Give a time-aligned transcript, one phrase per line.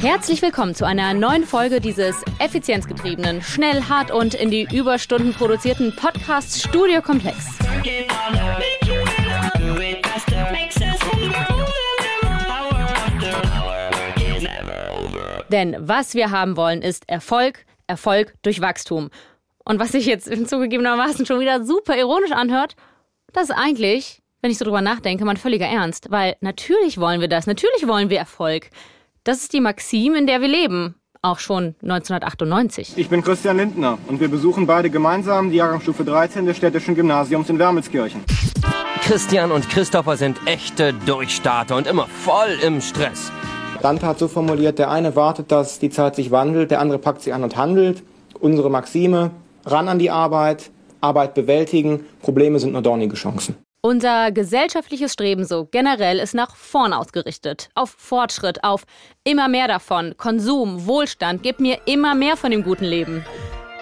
[0.00, 5.94] Herzlich willkommen zu einer neuen Folge dieses effizienzgetriebenen, schnell, hart und in die Überstunden produzierten
[5.96, 7.58] Podcasts Studio Komplex.
[15.50, 19.10] Denn was wir haben wollen, ist Erfolg, Erfolg durch Wachstum.
[19.64, 22.76] Und was sich jetzt zugegebenermaßen schon wieder super ironisch anhört,
[23.32, 26.12] das ist eigentlich, wenn ich so drüber nachdenke, mein völliger Ernst.
[26.12, 28.70] Weil natürlich wollen wir das, natürlich wollen wir Erfolg.
[29.28, 30.94] Das ist die Maxim, in der wir leben.
[31.20, 32.94] Auch schon 1998.
[32.96, 37.50] Ich bin Christian Lindner und wir besuchen beide gemeinsam die Jahrgangsstufe 13 des städtischen Gymnasiums
[37.50, 38.24] in Wermelskirchen.
[39.02, 43.30] Christian und Christopher sind echte Durchstarter und immer voll im Stress.
[43.82, 47.20] Dante hat so formuliert, der eine wartet, dass die Zeit sich wandelt, der andere packt
[47.20, 48.02] sie an und handelt.
[48.40, 49.32] Unsere Maxime,
[49.66, 50.70] ran an die Arbeit,
[51.02, 53.56] Arbeit bewältigen, Probleme sind nur dornige Chancen.
[53.80, 57.68] Unser gesellschaftliches Streben so generell ist nach vorn ausgerichtet.
[57.76, 58.82] Auf Fortschritt, auf
[59.22, 63.24] immer mehr davon, Konsum, Wohlstand, gib mir immer mehr von dem guten Leben.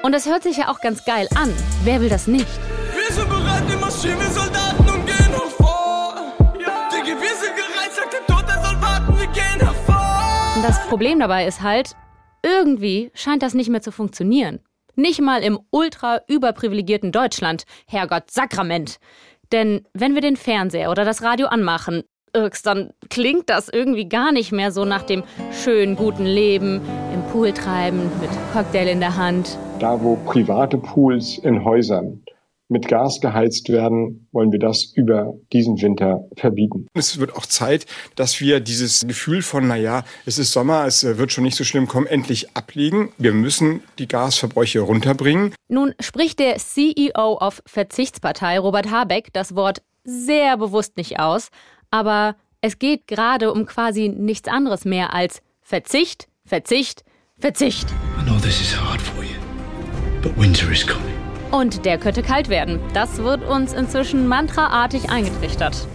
[0.03, 1.51] Und das hört sich ja auch ganz geil an.
[1.83, 2.47] Wer will das nicht?
[2.95, 6.15] Wir sind bereit, wir marschieren, wir Soldaten und gehen hervor.
[6.61, 6.89] Ja.
[6.91, 10.63] Digga, wir sind gereizt, sagt der Tod, er soll warten, wir gehen hervor.
[10.63, 11.97] Das Problem dabei ist halt,
[12.43, 14.61] irgendwie scheint das nicht mehr zu funktionieren.
[14.99, 17.65] Nicht mal im ultra überprivilegierten Deutschland.
[17.87, 18.99] Herrgott, Sakrament.
[19.53, 22.03] Denn wenn wir den Fernseher oder das Radio anmachen,
[22.65, 26.83] dann klingt das irgendwie gar nicht mehr so nach dem schönen, guten Leben,
[27.15, 29.59] im Pool treiben, mit Cocktail in der Hand.
[29.79, 32.23] Da, wo private Pools in Häusern
[32.69, 36.87] mit Gas geheizt werden, wollen wir das über diesen Winter verbieten.
[36.95, 37.87] Es wird auch Zeit,
[38.17, 41.65] dass wir dieses Gefühl von, naja, es ist Sommer, es äh, wird schon nicht so
[41.65, 43.13] schlimm kommen, endlich ablegen.
[43.19, 45.55] Wir müssen die Gasverbräuche runterbringen.
[45.69, 51.51] Nun spricht der CEO of Verzichtspartei, Robert Habeck, das Wort sehr bewusst nicht aus,
[51.91, 57.05] aber es geht gerade um quasi nichts anderes mehr als Verzicht, Verzicht,
[57.39, 57.89] Verzicht.
[58.19, 59.39] I know this is hard for you,
[60.23, 61.16] but winter is coming.
[61.51, 62.81] Und der könnte kalt werden.
[62.93, 65.87] Das wird uns inzwischen mantraartig eingetrichtert.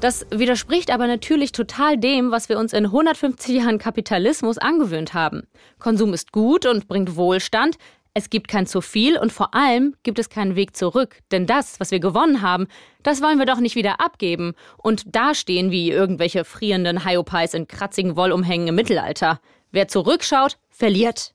[0.00, 5.42] Das widerspricht aber natürlich total dem, was wir uns in 150 Jahren Kapitalismus angewöhnt haben.
[5.78, 7.76] Konsum ist gut und bringt Wohlstand.
[8.14, 11.18] Es gibt kein zu viel und vor allem gibt es keinen Weg zurück.
[11.30, 12.66] Denn das, was wir gewonnen haben,
[13.02, 18.16] das wollen wir doch nicht wieder abgeben und dastehen wie irgendwelche frierenden Hyopies in kratzigen
[18.16, 19.40] Wollumhängen im Mittelalter.
[19.70, 21.32] Wer zurückschaut, verliert.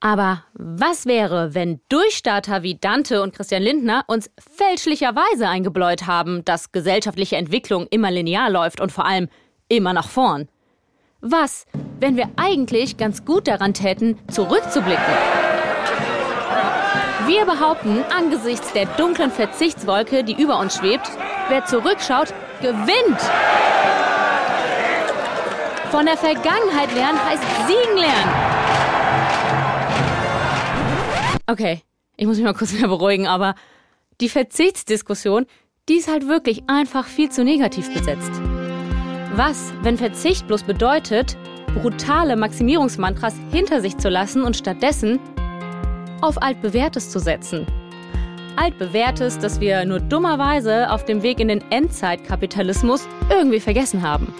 [0.00, 6.70] Aber was wäre, wenn Durchstarter wie Dante und Christian Lindner uns fälschlicherweise eingebläut haben, dass
[6.70, 9.28] gesellschaftliche Entwicklung immer linear läuft und vor allem
[9.68, 10.48] immer nach vorn?
[11.20, 11.66] Was,
[11.98, 15.02] wenn wir eigentlich ganz gut daran täten, zurückzublicken?
[17.26, 21.10] Wir behaupten, angesichts der dunklen Verzichtswolke, die über uns schwebt,
[21.48, 22.32] wer zurückschaut,
[22.62, 23.20] gewinnt.
[25.90, 28.57] Von der Vergangenheit lernen heißt siegen lernen.
[31.50, 31.80] Okay,
[32.18, 33.54] ich muss mich mal kurz wieder beruhigen, aber
[34.20, 35.46] die Verzichtsdiskussion,
[35.88, 38.30] die ist halt wirklich einfach viel zu negativ besetzt.
[39.34, 41.38] Was, wenn Verzicht bloß bedeutet,
[41.74, 45.18] brutale Maximierungsmantras hinter sich zu lassen und stattdessen
[46.20, 47.66] auf altbewährtes zu setzen?
[48.56, 54.34] Altbewährtes, das wir nur dummerweise auf dem Weg in den Endzeitkapitalismus irgendwie vergessen haben.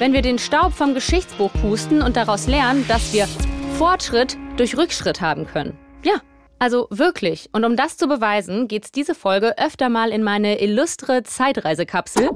[0.00, 3.28] Wenn wir den Staub vom Geschichtsbuch pusten und daraus lernen, dass wir
[3.74, 5.78] Fortschritt durch Rückschritt haben können.
[6.02, 6.14] Ja,
[6.58, 7.48] also wirklich.
[7.52, 12.30] Und um das zu beweisen, geht's diese Folge öfter mal in meine illustre Zeitreisekapsel.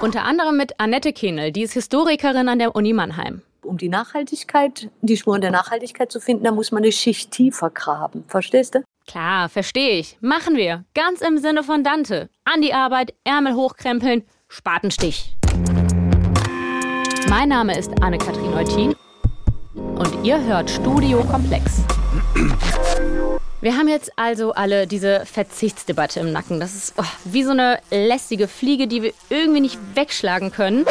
[0.00, 3.42] Unter anderem mit Annette Kehnel, die ist Historikerin an der Uni Mannheim.
[3.62, 7.70] Um die Nachhaltigkeit, die Spuren der Nachhaltigkeit zu finden, da muss man eine Schicht tiefer
[7.70, 8.24] graben.
[8.28, 8.82] Verstehst du?
[9.06, 10.18] Klar, verstehe ich.
[10.20, 10.84] Machen wir.
[10.94, 12.28] Ganz im Sinne von Dante.
[12.44, 15.34] An die Arbeit, Ärmel hochkrempeln, Spatenstich.
[17.28, 18.94] Mein Name ist Anne-Kathrin Eutin
[19.74, 21.82] und ihr hört Studio Komplex.
[23.60, 26.60] Wir haben jetzt also alle diese Verzichtsdebatte im Nacken.
[26.60, 30.84] Das ist oh, wie so eine lästige Fliege, die wir irgendwie nicht wegschlagen können.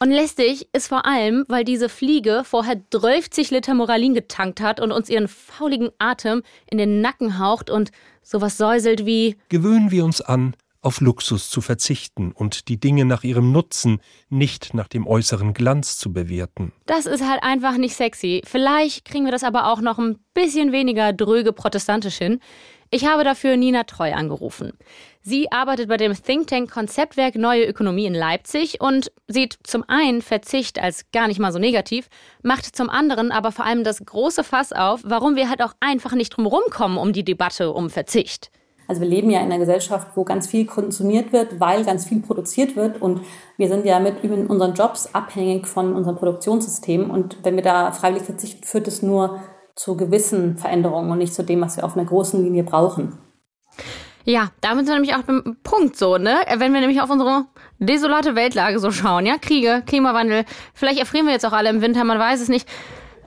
[0.00, 4.92] Und lästig ist vor allem, weil diese Fliege vorher 30 Liter Moralin getankt hat und
[4.92, 7.90] uns ihren fauligen Atem in den Nacken haucht und
[8.22, 13.24] sowas säuselt wie Gewöhnen wir uns an, auf Luxus zu verzichten und die Dinge nach
[13.24, 16.72] ihrem Nutzen, nicht nach dem äußeren Glanz zu bewerten.
[16.86, 18.42] Das ist halt einfach nicht sexy.
[18.44, 22.40] Vielleicht kriegen wir das aber auch noch ein bisschen weniger dröge protestantisch hin.
[22.90, 24.72] Ich habe dafür Nina Treu angerufen.
[25.20, 30.22] Sie arbeitet bei dem Think Tank Konzeptwerk Neue Ökonomie in Leipzig und sieht zum einen
[30.22, 32.08] Verzicht als gar nicht mal so negativ,
[32.42, 36.12] macht zum anderen aber vor allem das große Fass auf, warum wir halt auch einfach
[36.12, 38.50] nicht drum rumkommen um die Debatte um Verzicht.
[38.86, 42.20] Also wir leben ja in einer Gesellschaft, wo ganz viel konsumiert wird, weil ganz viel
[42.20, 43.20] produziert wird und
[43.56, 48.24] wir sind ja mit unseren Jobs abhängig von unserem Produktionssystem und wenn wir da freiwillig
[48.24, 49.40] verzichten, führt es nur
[49.74, 53.18] zu gewissen Veränderungen und nicht zu dem, was wir auf einer großen Linie brauchen.
[54.26, 56.36] Ja, damit sind wir nämlich auch beim Punkt so, ne?
[56.56, 57.44] Wenn wir nämlich auf unsere
[57.78, 59.36] desolate Weltlage so schauen, ja?
[59.36, 62.66] Kriege, Klimawandel, vielleicht erfrieren wir jetzt auch alle im Winter, man weiß es nicht.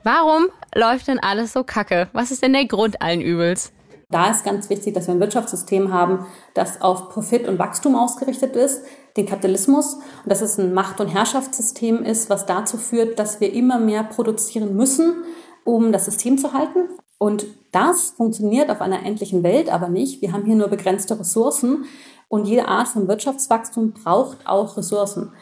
[0.03, 2.07] Warum läuft denn alles so kacke?
[2.13, 3.73] Was ist denn der Grund allen Übels?
[4.09, 8.55] Da ist ganz wichtig, dass wir ein Wirtschaftssystem haben, das auf Profit und Wachstum ausgerichtet
[8.55, 8.83] ist,
[9.17, 13.51] den Kapitalismus, und dass es ein Macht- und Herrschaftssystem ist, was dazu führt, dass wir
[13.51, 15.23] immer mehr produzieren müssen,
[15.65, 16.87] um das System zu halten.
[17.17, 20.21] Und das funktioniert auf einer endlichen Welt aber nicht.
[20.21, 21.85] Wir haben hier nur begrenzte Ressourcen
[22.29, 25.33] und jede Art von Wirtschaftswachstum braucht auch Ressourcen.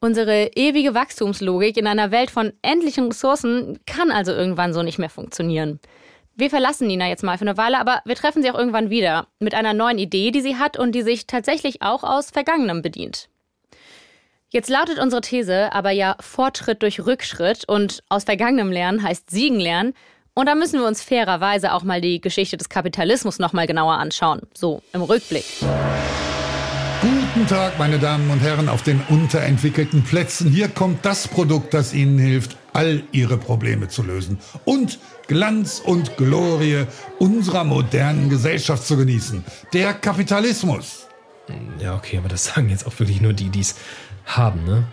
[0.00, 5.10] Unsere ewige Wachstumslogik in einer Welt von endlichen Ressourcen kann also irgendwann so nicht mehr
[5.10, 5.80] funktionieren.
[6.36, 9.28] Wir verlassen Nina jetzt mal für eine Weile, aber wir treffen sie auch irgendwann wieder
[9.38, 13.28] mit einer neuen Idee, die sie hat und die sich tatsächlich auch aus Vergangenem bedient.
[14.48, 19.60] Jetzt lautet unsere These aber ja Fortschritt durch Rückschritt und aus Vergangenem lernen heißt Siegen
[19.60, 19.94] lernen.
[20.34, 23.94] Und da müssen wir uns fairerweise auch mal die Geschichte des Kapitalismus noch mal genauer
[23.94, 25.44] anschauen, so im Rückblick.
[27.00, 30.50] Guten Tag, meine Damen und Herren, auf den unterentwickelten Plätzen.
[30.50, 36.18] Hier kommt das Produkt, das Ihnen hilft, all Ihre Probleme zu lösen und Glanz und
[36.18, 36.84] Glorie
[37.18, 39.42] unserer modernen Gesellschaft zu genießen.
[39.72, 41.06] Der Kapitalismus.
[41.78, 43.76] Ja, okay, aber das sagen jetzt auch wirklich nur die, die es
[44.26, 44.84] haben, ne?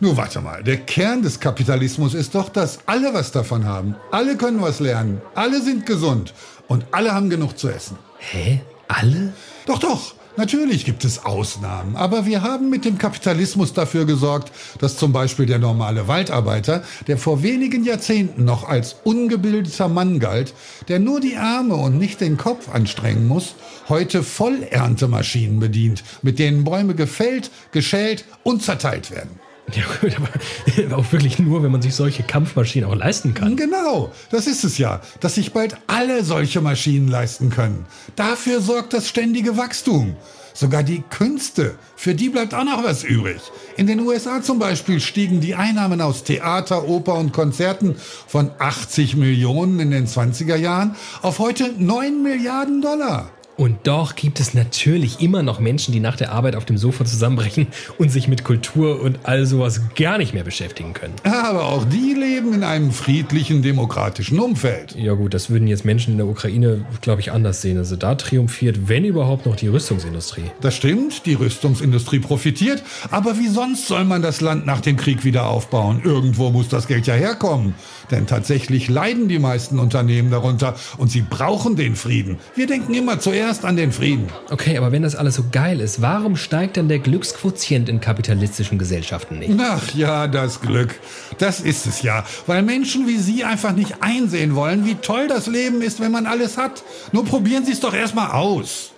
[0.00, 3.94] Nur warte mal, der Kern des Kapitalismus ist doch, dass alle was davon haben.
[4.10, 6.34] Alle können was lernen, alle sind gesund
[6.66, 7.98] und alle haben genug zu essen.
[8.18, 8.62] Hä?
[8.88, 9.32] Alle?
[9.66, 10.14] Doch, doch.
[10.38, 15.44] Natürlich gibt es Ausnahmen, aber wir haben mit dem Kapitalismus dafür gesorgt, dass zum Beispiel
[15.44, 20.54] der normale Waldarbeiter, der vor wenigen Jahrzehnten noch als ungebildeter Mann galt,
[20.88, 23.56] der nur die Arme und nicht den Kopf anstrengen muss,
[23.90, 29.38] heute Vollerntemaschinen bedient, mit denen Bäume gefällt, geschält und zerteilt werden.
[29.74, 33.56] Ja gut, aber auch wirklich nur, wenn man sich solche Kampfmaschinen auch leisten kann.
[33.56, 37.86] Genau, das ist es ja, dass sich bald alle solche Maschinen leisten können.
[38.16, 40.16] Dafür sorgt das ständige Wachstum.
[40.54, 43.40] Sogar die Künste, für die bleibt auch noch was übrig.
[43.76, 49.16] In den USA zum Beispiel stiegen die Einnahmen aus Theater, Oper und Konzerten von 80
[49.16, 53.30] Millionen in den 20er Jahren auf heute 9 Milliarden Dollar.
[53.56, 57.04] Und doch gibt es natürlich immer noch Menschen, die nach der Arbeit auf dem Sofa
[57.04, 57.66] zusammenbrechen
[57.98, 61.14] und sich mit Kultur und all sowas gar nicht mehr beschäftigen können.
[61.24, 64.94] Aber auch die leben in einem friedlichen, demokratischen Umfeld.
[64.96, 67.76] Ja gut, das würden jetzt Menschen in der Ukraine, glaube ich, anders sehen.
[67.76, 70.50] Also da triumphiert, wenn überhaupt, noch die Rüstungsindustrie.
[70.60, 72.82] Das stimmt, die Rüstungsindustrie profitiert.
[73.10, 76.00] Aber wie sonst soll man das Land nach dem Krieg wieder aufbauen?
[76.04, 77.74] Irgendwo muss das Geld ja herkommen.
[78.10, 82.38] Denn tatsächlich leiden die meisten Unternehmen darunter und sie brauchen den Frieden.
[82.54, 84.28] Wir denken immer zuerst an den Frieden.
[84.50, 88.78] Okay, aber wenn das alles so geil ist, warum steigt dann der Glücksquotient in kapitalistischen
[88.78, 89.52] Gesellschaften nicht?
[89.60, 90.94] Ach ja, das Glück.
[91.38, 92.24] Das ist es ja.
[92.46, 96.26] Weil Menschen wie Sie einfach nicht einsehen wollen, wie toll das Leben ist, wenn man
[96.26, 96.82] alles hat.
[97.12, 98.92] Nur probieren Sie es doch erstmal aus.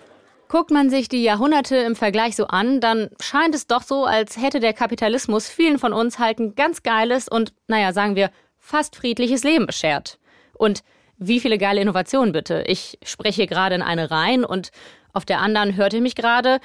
[0.49, 4.37] Guckt man sich die Jahrhunderte im Vergleich so an, dann scheint es doch so, als
[4.37, 8.95] hätte der Kapitalismus vielen von uns halt ein ganz geiles und, naja, sagen wir, fast
[8.95, 10.19] friedliches Leben beschert.
[10.53, 10.85] Und
[11.19, 12.65] wie viele geile Innovationen bitte.
[12.67, 14.71] Ich spreche gerade in eine rein und
[15.13, 16.61] auf der anderen hört ihr mich gerade.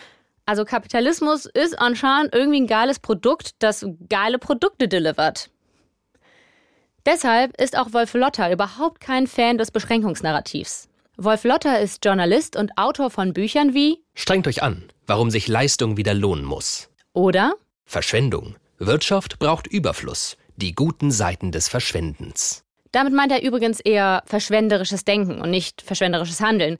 [0.46, 5.50] Also Kapitalismus ist anscheinend irgendwie ein geiles Produkt, das geile Produkte delivert.
[7.06, 10.90] Deshalb ist auch Wolf Lotter überhaupt kein Fan des Beschränkungsnarrativs.
[11.18, 15.98] Wolf Lotter ist Journalist und Autor von Büchern wie Strengt euch an, warum sich Leistung
[15.98, 16.90] wieder lohnen muss.
[17.14, 17.54] Oder
[17.86, 18.56] Verschwendung.
[18.78, 22.64] Wirtschaft braucht Überfluss die guten Seiten des Verschwendens.
[22.92, 26.78] Damit meint er übrigens eher verschwenderisches Denken und nicht verschwenderisches Handeln.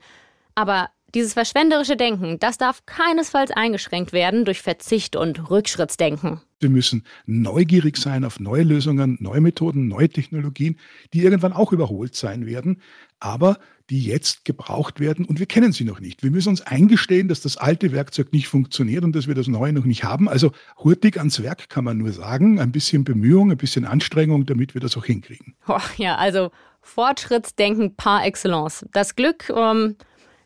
[0.54, 6.40] Aber dieses verschwenderische Denken, das darf keinesfalls eingeschränkt werden durch Verzicht und Rückschrittsdenken.
[6.60, 10.78] Wir müssen neugierig sein auf neue Lösungen, neue Methoden, neue Technologien,
[11.14, 12.82] die irgendwann auch überholt sein werden,
[13.18, 16.22] aber die jetzt gebraucht werden und wir kennen sie noch nicht.
[16.22, 19.72] Wir müssen uns eingestehen, dass das alte Werkzeug nicht funktioniert und dass wir das neue
[19.72, 20.28] noch nicht haben.
[20.28, 24.74] Also hurtig ans Werk kann man nur sagen, ein bisschen Bemühung, ein bisschen Anstrengung, damit
[24.74, 25.56] wir das auch hinkriegen.
[25.66, 26.50] Oh, ja, also
[26.82, 28.86] Fortschrittsdenken par excellence.
[28.92, 29.96] Das Glück, ähm,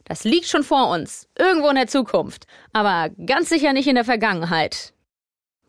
[0.04, 4.04] das liegt schon vor uns, irgendwo in der Zukunft, aber ganz sicher nicht in der
[4.04, 4.92] Vergangenheit.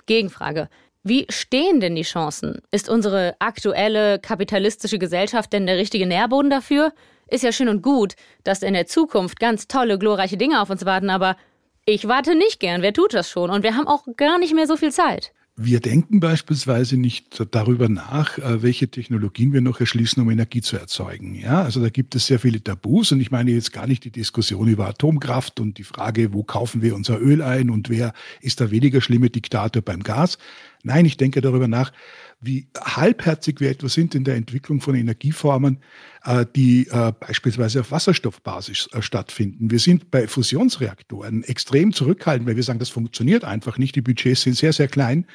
[0.05, 0.69] Gegenfrage.
[1.03, 2.61] Wie stehen denn die Chancen?
[2.71, 6.93] Ist unsere aktuelle kapitalistische Gesellschaft denn der richtige Nährboden dafür?
[7.27, 10.85] Ist ja schön und gut, dass in der Zukunft ganz tolle, glorreiche Dinge auf uns
[10.85, 11.37] warten, aber
[11.85, 12.81] ich warte nicht gern.
[12.81, 13.51] Wer tut das schon?
[13.51, 15.31] Und wir haben auch gar nicht mehr so viel Zeit.
[15.57, 20.75] Wir denken beispielsweise nicht darüber nach, äh, welche Technologien wir noch erschließen, um Energie zu
[20.75, 21.33] erzeugen.
[21.33, 24.11] Ja, also da gibt es sehr viele Tabus und ich meine jetzt gar nicht die
[24.11, 28.59] Diskussion über Atomkraft und die Frage, wo kaufen wir unser Öl ein und wer ist
[28.59, 30.37] der weniger schlimme Diktator beim Gas.
[30.85, 31.91] Nein, ich denke darüber nach,
[32.41, 35.79] wie halbherzig wir etwa sind in der Entwicklung von Energieformen,
[36.23, 39.71] äh, die äh, beispielsweise auf Wasserstoffbasis äh, stattfinden.
[39.71, 43.95] Wir sind bei Fusionsreaktoren extrem zurückhaltend, weil wir sagen, das funktioniert einfach nicht.
[43.95, 45.25] Die Budgets sind sehr, sehr klein.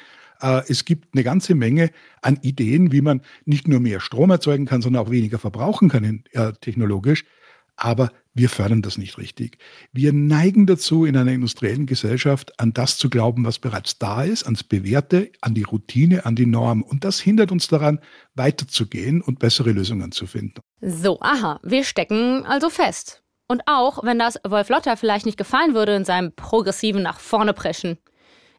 [0.67, 1.91] Es gibt eine ganze Menge
[2.23, 6.23] an Ideen, wie man nicht nur mehr Strom erzeugen kann, sondern auch weniger verbrauchen kann
[6.61, 7.25] technologisch.
[7.75, 9.57] Aber wir fördern das nicht richtig.
[9.91, 14.45] Wir neigen dazu, in einer industriellen Gesellschaft an das zu glauben, was bereits da ist,
[14.45, 16.81] ans Bewährte, an die Routine, an die Norm.
[16.81, 17.99] Und das hindert uns daran,
[18.35, 20.61] weiterzugehen und bessere Lösungen zu finden.
[20.79, 23.21] So, aha, wir stecken also fest.
[23.47, 27.53] Und auch, wenn das Wolf Lotter vielleicht nicht gefallen würde in seinem progressiven nach vorne
[27.53, 27.97] preschen.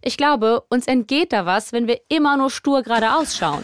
[0.03, 3.63] Ich glaube, uns entgeht da was, wenn wir immer nur stur geradeaus schauen.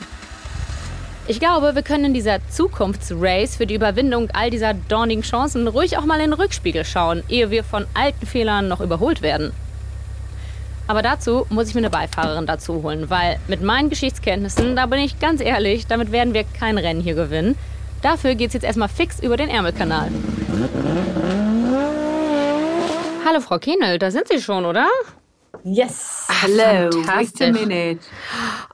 [1.31, 5.99] Ich glaube, wir können in dieser Zukunftsrace für die Überwindung all dieser dornigen Chancen ruhig
[5.99, 9.53] auch mal in den Rückspiegel schauen, ehe wir von alten Fehlern noch überholt werden.
[10.87, 15.01] Aber dazu muss ich mir eine Beifahrerin dazu holen, weil mit meinen Geschichtskenntnissen, da bin
[15.01, 17.57] ich ganz ehrlich, damit werden wir kein Rennen hier gewinnen.
[18.01, 20.09] Dafür geht's jetzt erstmal fix über den Ärmelkanal.
[23.27, 24.89] Hallo Frau Kienel, da sind Sie schon, oder?
[25.71, 26.25] Yes.
[26.31, 26.91] Hello.
[26.91, 27.41] Fantastic.
[27.41, 27.99] Wait a minute.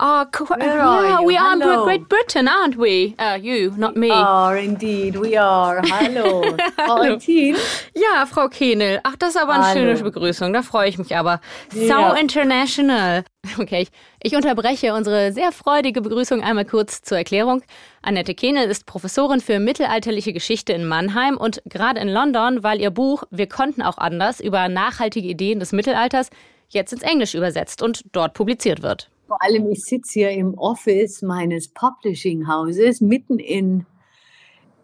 [0.00, 0.48] Oh, cool.
[0.48, 1.26] Where yeah, are you?
[1.26, 1.84] we are in Hello.
[1.84, 3.14] Great Britain, aren't we?
[3.16, 4.08] Uh, you, not me.
[4.08, 5.14] We are indeed.
[5.14, 5.80] We are.
[5.86, 6.42] Hallo.
[6.76, 7.56] Valentin.
[7.94, 8.98] Ja, Frau Kehnel.
[9.04, 9.80] Ach, das ist aber eine Hallo.
[9.80, 10.52] schöne Begrüßung.
[10.52, 11.40] Da freue ich mich aber.
[11.72, 12.14] So Ja.
[12.14, 13.24] international.
[13.58, 13.90] Okay, ich,
[14.22, 17.62] ich unterbreche unsere sehr freudige Begrüßung einmal kurz zur Erklärung.
[18.00, 22.90] Annette Kehnel ist Professorin für mittelalterliche Geschichte in Mannheim und gerade in London, weil ihr
[22.90, 26.30] Buch Wir konnten auch anders über nachhaltige Ideen des Mittelalters
[26.68, 29.10] jetzt ins Englische übersetzt und dort publiziert wird.
[29.26, 33.86] Vor allem, ich sitze hier im Office meines Publishing Houses mitten in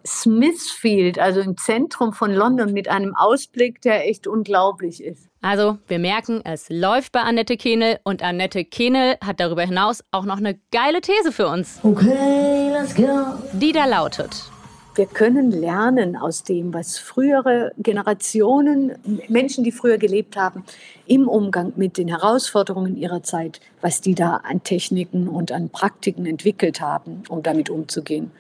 [0.07, 5.29] Smithfield, also im Zentrum von London, mit einem Ausblick, der echt unglaublich ist.
[5.43, 10.25] Also, wir merken, es läuft bei Annette Kehnel und Annette Kehnel hat darüber hinaus auch
[10.25, 11.81] noch eine geile These für uns.
[11.83, 13.35] Okay, let's go.
[13.53, 14.51] Die da lautet.
[15.00, 20.62] Wir können lernen aus dem, was frühere Generationen, Menschen, die früher gelebt haben,
[21.07, 26.26] im Umgang mit den Herausforderungen ihrer Zeit, was die da an Techniken und an Praktiken
[26.26, 28.30] entwickelt haben, um damit umzugehen.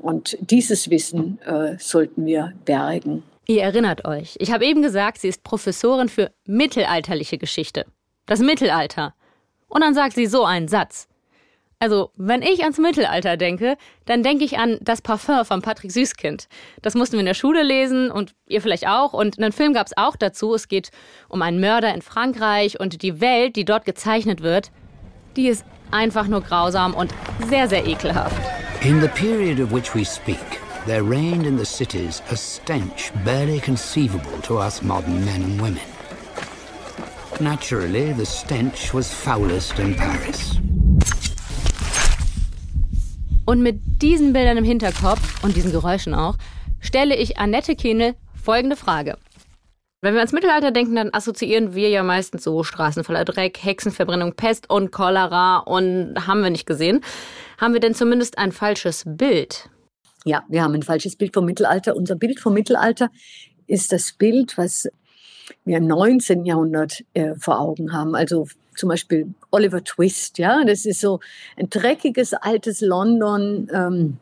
[0.00, 3.22] Und dieses Wissen äh, sollten wir bergen.
[3.46, 7.86] Ihr erinnert euch, ich habe eben gesagt, sie ist Professorin für mittelalterliche Geschichte.
[8.26, 9.14] Das Mittelalter.
[9.68, 11.07] Und dann sagt sie so einen Satz.
[11.80, 16.48] Also, wenn ich ans Mittelalter denke, dann denke ich an das Parfum von Patrick Süßkind.
[16.82, 19.12] Das mussten wir in der Schule lesen und ihr vielleicht auch.
[19.12, 20.54] Und einen Film gab es auch dazu.
[20.54, 20.90] Es geht
[21.28, 24.72] um einen Mörder in Frankreich und die Welt, die dort gezeichnet wird,
[25.36, 27.14] die ist einfach nur grausam und
[27.48, 28.36] sehr, sehr ekelhaft.
[28.82, 33.60] In the period of which we speak, there reigned in the cities a stench barely
[33.60, 35.80] conceivable to us modern men and women.
[37.38, 40.58] Naturally, the stench was foulest in Paris.
[43.48, 46.36] Und mit diesen Bildern im Hinterkopf und diesen Geräuschen auch,
[46.80, 49.16] stelle ich Annette Kehnel folgende Frage.
[50.02, 54.34] Wenn wir ans Mittelalter denken, dann assoziieren wir ja meistens so Straßen voller Dreck, Hexenverbrennung,
[54.34, 57.00] Pest und Cholera und haben wir nicht gesehen.
[57.56, 59.70] Haben wir denn zumindest ein falsches Bild?
[60.26, 61.96] Ja, wir haben ein falsches Bild vom Mittelalter.
[61.96, 63.08] Unser Bild vom Mittelalter
[63.66, 64.90] ist das Bild, was
[65.64, 66.44] wir im 19.
[66.44, 68.14] Jahrhundert äh, vor Augen haben.
[68.14, 68.46] Also
[68.78, 71.20] zum Beispiel Oliver Twist, ja, das ist so
[71.56, 74.18] ein dreckiges altes London, ähm,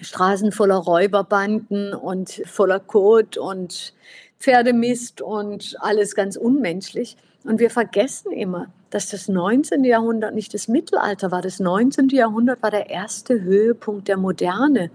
[0.00, 3.92] Straßen voller Räuberbanden und voller Kot und
[4.38, 7.16] Pferdemist und alles ganz unmenschlich.
[7.44, 9.84] Und wir vergessen immer, dass das 19.
[9.84, 11.42] Jahrhundert nicht das Mittelalter war.
[11.42, 12.08] Das 19.
[12.08, 14.90] Jahrhundert war der erste Höhepunkt der Moderne,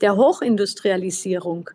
[0.00, 1.70] der Hochindustrialisierung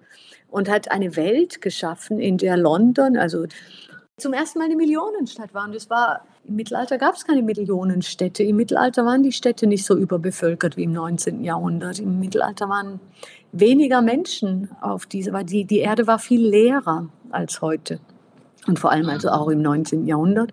[0.49, 3.45] und hat eine Welt geschaffen, in der London, also
[4.17, 5.65] zum ersten Mal eine Millionenstadt war.
[5.65, 8.43] Und es war, im Mittelalter gab es keine Millionenstädte.
[8.43, 11.43] Im Mittelalter waren die Städte nicht so überbevölkert wie im 19.
[11.43, 11.99] Jahrhundert.
[11.99, 12.99] Im Mittelalter waren
[13.51, 17.99] weniger Menschen auf diese, weil die, die Erde war viel leerer als heute.
[18.67, 20.05] Und vor allem also auch im 19.
[20.05, 20.51] Jahrhundert.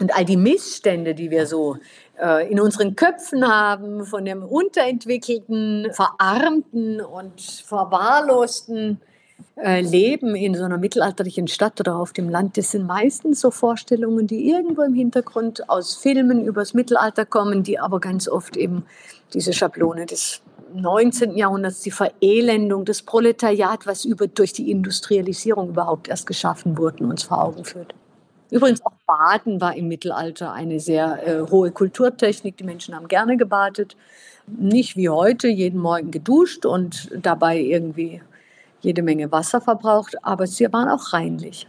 [0.00, 1.76] Und all die Missstände, die wir so
[2.20, 9.00] äh, in unseren Köpfen haben, von dem unterentwickelten, verarmten und verwahrlosten
[9.56, 13.50] äh, Leben in so einer mittelalterlichen Stadt oder auf dem Land, das sind meistens so
[13.50, 18.84] Vorstellungen, die irgendwo im Hintergrund aus Filmen übers Mittelalter kommen, die aber ganz oft eben
[19.32, 20.42] diese Schablone des
[20.74, 21.36] 19.
[21.36, 27.22] Jahrhunderts, die Verelendung, das Proletariat, was über, durch die Industrialisierung überhaupt erst geschaffen wurde, uns
[27.22, 27.94] vor Augen führt.
[28.50, 32.56] Übrigens auch Baden war im Mittelalter eine sehr äh, hohe Kulturtechnik.
[32.56, 33.96] Die Menschen haben gerne gebadet.
[34.46, 38.20] Nicht wie heute, jeden Morgen geduscht und dabei irgendwie
[38.84, 41.66] jede Menge Wasser verbraucht, aber sie waren auch reinlich.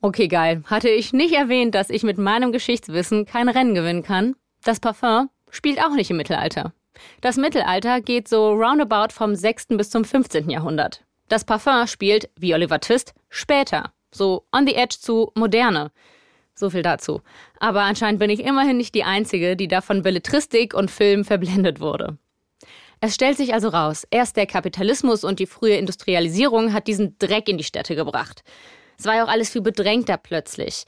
[0.00, 0.62] Okay, geil.
[0.66, 4.34] Hatte ich nicht erwähnt, dass ich mit meinem Geschichtswissen kein Rennen gewinnen kann?
[4.64, 6.72] Das Parfum spielt auch nicht im Mittelalter.
[7.20, 9.68] Das Mittelalter geht so roundabout vom 6.
[9.70, 10.50] bis zum 15.
[10.50, 11.04] Jahrhundert.
[11.28, 13.92] Das Parfum spielt, wie Oliver Twist, später.
[14.12, 15.90] So on the edge zu Moderne.
[16.54, 17.22] So viel dazu.
[17.58, 21.80] Aber anscheinend bin ich immerhin nicht die Einzige, die da von Belletristik und Film verblendet
[21.80, 22.18] wurde.
[23.04, 27.48] Es stellt sich also raus, erst der Kapitalismus und die frühe Industrialisierung hat diesen Dreck
[27.48, 28.44] in die Städte gebracht.
[28.96, 30.84] Es war ja auch alles viel bedrängter plötzlich.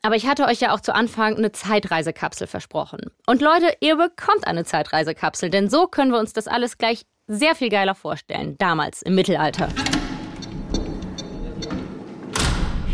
[0.00, 3.10] Aber ich hatte euch ja auch zu Anfang eine Zeitreisekapsel versprochen.
[3.26, 7.54] Und Leute, ihr bekommt eine Zeitreisekapsel, denn so können wir uns das alles gleich sehr
[7.54, 9.68] viel geiler vorstellen, damals im Mittelalter.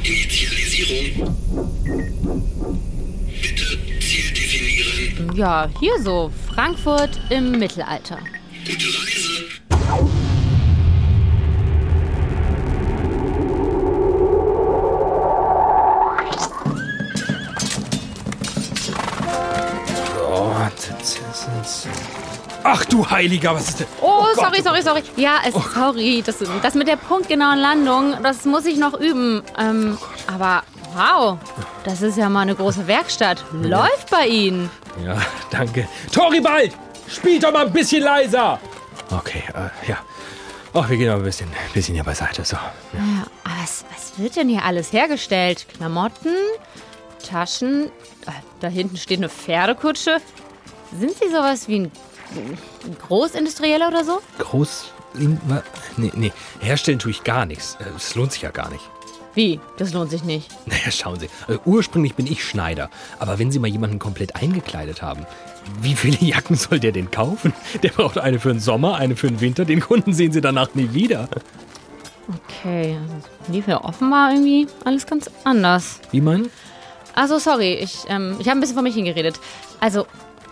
[0.02, 1.36] Initialisierung.
[3.42, 5.36] Bitte Ziel definieren.
[5.36, 8.18] Ja, hier so, Frankfurt im Mittelalter.
[8.70, 9.46] Gute Reise.
[22.62, 23.86] Ach du Heiliger, was ist denn?
[24.00, 25.02] Oh, Gott, sorry, sorry, sorry.
[25.16, 26.22] Ja, es, sorry.
[26.24, 29.42] Das, das mit der punktgenauen Landung, das muss ich noch üben.
[29.58, 29.98] Ähm,
[30.28, 30.62] aber
[30.94, 31.38] wow,
[31.82, 33.42] das ist ja mal eine große Werkstatt.
[33.52, 34.70] Läuft bei Ihnen.
[35.04, 35.16] Ja,
[35.50, 35.88] danke.
[36.12, 36.72] Toribald,
[37.10, 38.58] spielt doch mal ein bisschen leiser.
[39.10, 39.98] Okay, äh, ja.
[40.72, 42.44] Ach, wir gehen mal ein bisschen, bisschen hier beiseite.
[42.44, 42.56] So.
[42.56, 45.66] Ja, aber was, was wird denn hier alles hergestellt?
[45.76, 46.34] Klamotten,
[47.28, 47.86] Taschen,
[48.26, 50.18] äh, da hinten steht eine Pferdekutsche.
[50.96, 51.92] Sind Sie sowas wie ein,
[52.36, 54.20] ein Großindustrieller oder so?
[54.38, 54.92] Groß.
[55.96, 57.76] Nee, nee, herstellen tue ich gar nichts.
[57.80, 58.84] Äh, Es lohnt sich ja gar nicht.
[59.34, 59.60] Wie?
[59.76, 60.50] Das lohnt sich nicht.
[60.66, 61.28] Naja, schauen Sie.
[61.48, 62.90] Also ursprünglich bin ich Schneider.
[63.18, 65.26] Aber wenn Sie mal jemanden komplett eingekleidet haben,
[65.80, 67.52] wie viele Jacken soll der denn kaufen?
[67.82, 69.64] Der braucht eine für den Sommer, eine für den Winter.
[69.64, 71.28] Den Kunden sehen Sie danach nie wieder.
[72.28, 76.00] Okay, also lief ja offenbar irgendwie alles ganz anders.
[76.10, 76.50] Wie meinen?
[77.14, 79.40] Also sorry, ich, ähm, ich habe ein bisschen vor mich hingeredet.
[79.80, 80.06] Also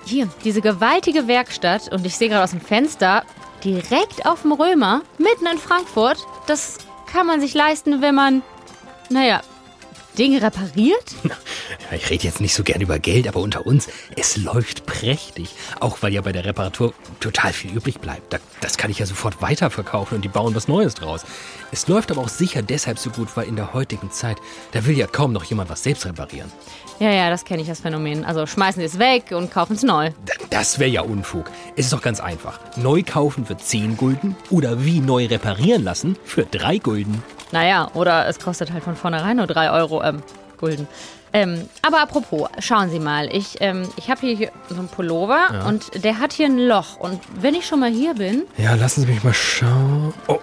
[0.04, 3.22] hier, diese gewaltige Werkstatt und ich sehe gerade aus dem Fenster,
[3.64, 6.78] direkt auf dem Römer, mitten in Frankfurt, das
[7.12, 8.42] kann man sich leisten, wenn man,
[9.10, 9.40] naja,
[10.18, 11.14] Dinge repariert?
[11.92, 15.50] Ich rede jetzt nicht so gern über Geld, aber unter uns, es läuft prächtig.
[15.80, 18.32] Auch weil ja bei der Reparatur total viel übrig bleibt.
[18.32, 21.24] Da- Das kann ich ja sofort weiterverkaufen und die bauen was Neues draus.
[21.70, 24.38] Es läuft aber auch sicher deshalb so gut, weil in der heutigen Zeit,
[24.72, 26.50] da will ja kaum noch jemand was selbst reparieren.
[27.00, 28.24] Ja, ja, das kenne ich, das Phänomen.
[28.24, 30.10] Also schmeißen Sie es weg und kaufen es neu.
[30.50, 31.48] Das wäre ja Unfug.
[31.76, 32.58] Es ist doch ganz einfach.
[32.76, 37.22] Neu kaufen für 10 Gulden oder wie neu reparieren lassen für 3 Gulden.
[37.52, 40.22] Naja, oder es kostet halt von vornherein nur 3 Euro, ähm,
[40.58, 40.88] Gulden.
[41.32, 45.66] Ähm, aber apropos, schauen Sie mal, ich, ähm, ich habe hier so einen Pullover Ja.
[45.66, 46.96] und der hat hier ein Loch.
[46.98, 50.14] Und wenn ich schon mal hier bin, Ja, lassen Sie mich mal schauen.
[50.26, 50.38] Oh,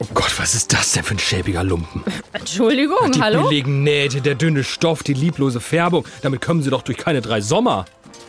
[0.00, 2.04] oh Gott, was ist das denn für ein schäbiger Lumpen?
[2.32, 3.44] Entschuldigung, Die hallo?
[3.48, 6.06] billigen Nähte, der dünne Stoff, die lieblose Färbung.
[6.22, 7.86] Damit kommen Sie doch durch keine drei Sommer.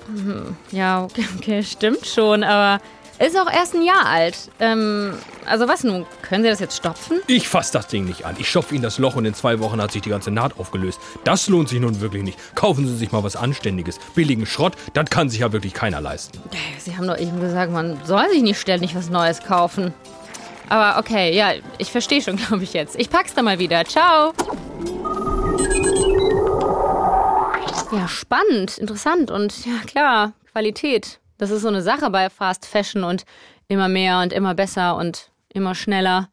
[0.08, 2.82] Hm, Ja, okay, okay, stimmt schon, aber
[3.20, 4.38] ist auch erst ein Jahr alt.
[4.60, 5.14] Ähm,
[5.46, 6.06] also was nun?
[6.22, 7.20] Können Sie das jetzt stopfen?
[7.28, 8.36] Ich fass das Ding nicht an.
[8.38, 11.00] Ich schopfe Ihnen das Loch und in zwei Wochen hat sich die ganze Naht aufgelöst.
[11.24, 12.38] Das lohnt sich nun wirklich nicht.
[12.56, 14.00] Kaufen Sie sich mal was Anständiges.
[14.14, 16.40] Billigen Schrott, das kann sich ja wirklich keiner leisten.
[16.80, 19.94] Sie haben doch eben gesagt, man soll sich nicht ständig was Neues kaufen.
[20.70, 23.00] Aber okay, ja, ich verstehe schon, glaube ich jetzt.
[23.00, 23.86] Ich pack's dann mal wieder.
[23.86, 24.34] Ciao.
[27.92, 31.20] Ja, spannend, interessant und ja, klar, Qualität.
[31.38, 33.24] Das ist so eine Sache bei Fast Fashion und
[33.68, 36.30] immer mehr und immer besser und immer schneller.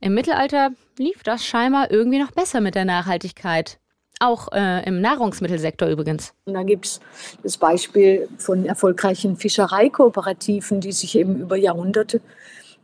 [0.00, 3.78] Im Mittelalter lief das scheinbar irgendwie noch besser mit der Nachhaltigkeit.
[4.20, 6.32] Auch äh, im Nahrungsmittelsektor übrigens.
[6.44, 7.00] Und da gibt es
[7.42, 12.20] das Beispiel von erfolgreichen Fischereikooperativen, die sich eben über Jahrhunderte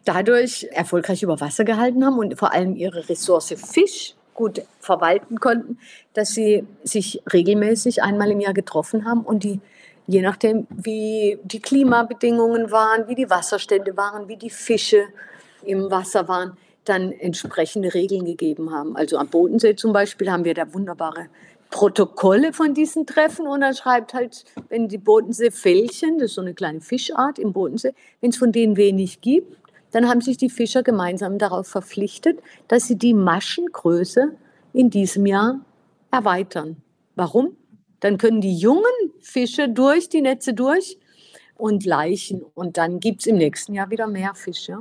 [0.05, 5.79] dadurch erfolgreich über Wasser gehalten haben und vor allem ihre Ressource Fisch gut verwalten konnten,
[6.15, 9.61] dass sie sich regelmäßig einmal im Jahr getroffen haben und die,
[10.09, 15.05] je nachdem, wie die Klimabedingungen waren, wie die Wasserstände waren, wie die Fische
[15.63, 18.97] im Wasser waren, dann entsprechende Regeln gegeben haben.
[18.97, 21.27] Also am Bodensee zum Beispiel haben wir da wunderbare
[21.71, 26.55] Protokolle von diesen Treffen und dann schreibt halt, wenn die Bodenseefällchen, das ist so eine
[26.55, 27.93] kleine Fischart im Bodensee,
[28.23, 29.59] wenn es von denen wenig gibt,
[29.91, 34.33] dann haben sich die Fischer gemeinsam darauf verpflichtet, dass sie die Maschengröße
[34.73, 35.61] in diesem Jahr
[36.11, 36.79] erweitern.
[37.15, 37.57] Warum?
[38.01, 38.85] Dann können die jungen
[39.23, 40.99] Fische durch die Netze durch
[41.57, 44.79] und Leichen und dann gibt es im nächsten Jahr wieder mehr Fische.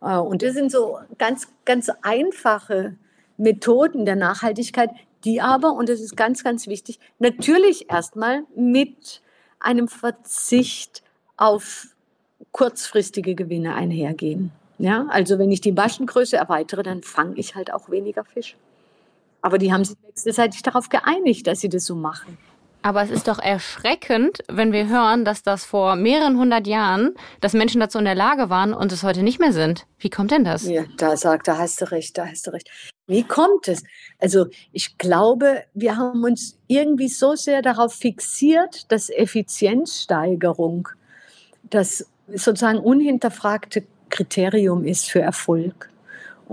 [0.00, 2.96] Äh, Und das sind so ganz, ganz einfache
[3.36, 4.90] Methoden der Nachhaltigkeit,
[5.24, 9.22] die aber, und das ist ganz, ganz wichtig, natürlich erstmal mit
[9.58, 11.02] einem Verzicht
[11.36, 11.88] auf
[12.52, 14.52] kurzfristige Gewinne einhergehen.
[14.78, 18.56] Ja, also wenn ich die Maschengröße erweitere, dann fange ich halt auch weniger Fisch.
[19.40, 22.38] Aber die haben sich wechselseitig darauf geeinigt, dass sie das so machen.
[22.84, 27.54] Aber es ist doch erschreckend, wenn wir hören, dass das vor mehreren hundert Jahren, dass
[27.54, 29.86] Menschen dazu in der Lage waren und es heute nicht mehr sind.
[29.98, 30.68] Wie kommt denn das?
[30.68, 32.68] Ja, da sagt, da hast du recht, da hast du recht.
[33.06, 33.84] Wie kommt es?
[34.18, 40.90] Also ich glaube, wir haben uns irgendwie so sehr darauf fixiert, dass Effizienzsteigerung
[41.62, 45.88] das sozusagen unhinterfragte Kriterium ist für Erfolg.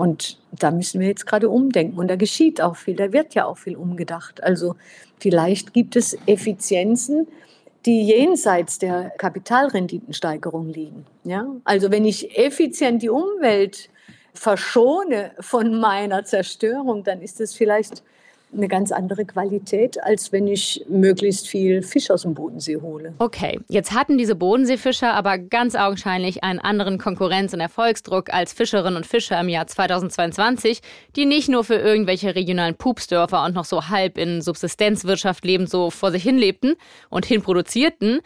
[0.02, 2.00] Und da müssen wir jetzt gerade umdenken.
[2.00, 4.42] Und da geschieht auch viel, da wird ja auch viel umgedacht.
[4.42, 4.76] Also
[5.20, 7.28] vielleicht gibt es Effizienzen,
[7.86, 11.06] die jenseits der Kapitalrenditensteigerung liegen.
[11.24, 11.46] Ja?
[11.66, 13.92] Also wenn ich effizient die Umwelt
[14.34, 18.02] verschone von meiner Zerstörung, dann ist es vielleicht
[18.54, 23.14] eine ganz andere Qualität, als wenn ich möglichst viel Fisch aus dem Bodensee hole.
[23.20, 28.98] Okay, jetzt hatten diese Bodenseefischer aber ganz augenscheinlich einen anderen Konkurrenz- und Erfolgsdruck als Fischerinnen
[28.98, 30.82] und Fischer im Jahr 2022,
[31.16, 35.90] die nicht nur für irgendwelche regionalen Pupsdörfer und noch so halb in Subsistenzwirtschaft lebend so
[35.90, 36.76] vor sich hin lebten
[37.10, 38.20] und hinproduzierten,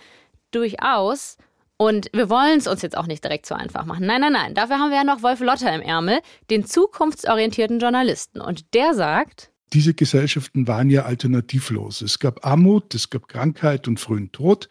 [0.51, 1.37] durchaus
[1.77, 4.05] und wir wollen es uns jetzt auch nicht direkt so einfach machen.
[4.05, 4.53] Nein, nein, nein.
[4.53, 8.39] Dafür haben wir ja noch Wolf Lotter im Ärmel, den zukunftsorientierten Journalisten.
[8.39, 12.01] Und der sagt, diese Gesellschaften waren ja alternativlos.
[12.01, 14.69] Es gab Armut, es gab Krankheit und frühen Tod.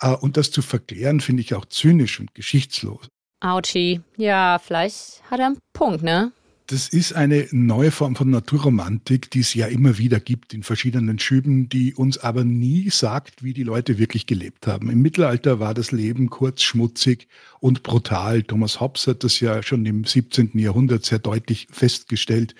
[0.00, 3.08] Äh, und das zu verklären, finde ich auch zynisch und geschichtslos.
[3.40, 6.32] Autschi, ja, vielleicht hat er einen Punkt, ne?
[6.68, 11.18] Das ist eine neue Form von Naturromantik, die es ja immer wieder gibt in verschiedenen
[11.20, 14.90] Schüben, die uns aber nie sagt, wie die Leute wirklich gelebt haben.
[14.90, 17.28] Im Mittelalter war das Leben kurz, schmutzig
[17.60, 18.42] und brutal.
[18.42, 20.58] Thomas Hobbes hat das ja schon im 17.
[20.58, 22.56] Jahrhundert sehr deutlich festgestellt.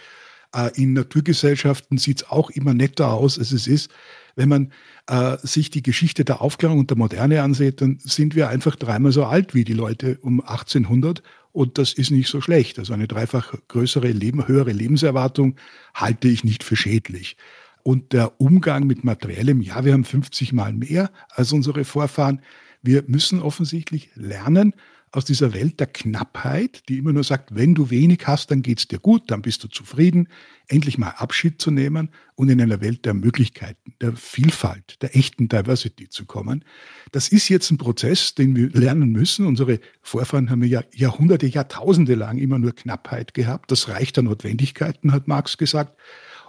[0.57, 3.91] Äh, in Naturgesellschaften sieht es auch immer netter aus, als es ist.
[4.35, 4.73] Wenn man
[5.07, 9.13] äh, sich die Geschichte der Aufklärung und der Moderne ansieht, dann sind wir einfach dreimal
[9.13, 12.79] so alt wie die Leute um 1800 und das ist nicht so schlecht.
[12.79, 15.57] Also eine dreifach größere, Leben, höhere Lebenserwartung
[15.95, 17.37] halte ich nicht für schädlich.
[17.83, 22.43] Und der Umgang mit Materiellem, ja, wir haben 50 Mal mehr als unsere Vorfahren.
[22.83, 24.75] Wir müssen offensichtlich lernen,
[25.17, 28.81] aus dieser Welt der Knappheit, die immer nur sagt, wenn du wenig hast, dann geht
[28.81, 30.29] es dir gut, dann bist du zufrieden,
[30.69, 35.49] endlich mal Abschied zu nehmen und in einer Welt der Möglichkeiten, der Vielfalt, der echten
[35.49, 36.65] Diversity zu kommen.
[37.13, 39.47] Das ist jetzt ein Prozess, den wir lernen müssen.
[39.47, 43.71] Unsere Vorfahren haben ja Jahrhunderte, Jahrtausende lang immer nur Knappheit gehabt.
[43.71, 45.99] Das Reich der Notwendigkeiten, hat Marx gesagt.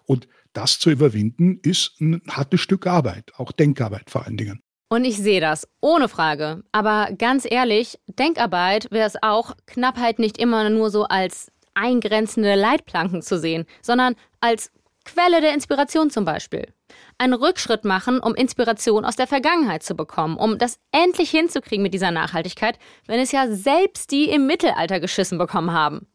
[0.04, 4.62] Und das zu überwinden, ist ein hartes Stück Arbeit, auch Denkarbeit vor allen Dingen.
[4.90, 6.64] Und ich sehe das, ohne Frage.
[6.72, 13.22] Aber ganz ehrlich, Denkarbeit wäre es auch, Knappheit nicht immer nur so als eingrenzende Leitplanken
[13.22, 14.72] zu sehen, sondern als
[15.08, 16.74] Quelle der Inspiration zum Beispiel.
[17.18, 21.94] Einen Rückschritt machen, um Inspiration aus der Vergangenheit zu bekommen, um das endlich hinzukriegen mit
[21.94, 26.08] dieser Nachhaltigkeit, wenn es ja selbst die im Mittelalter geschissen bekommen haben.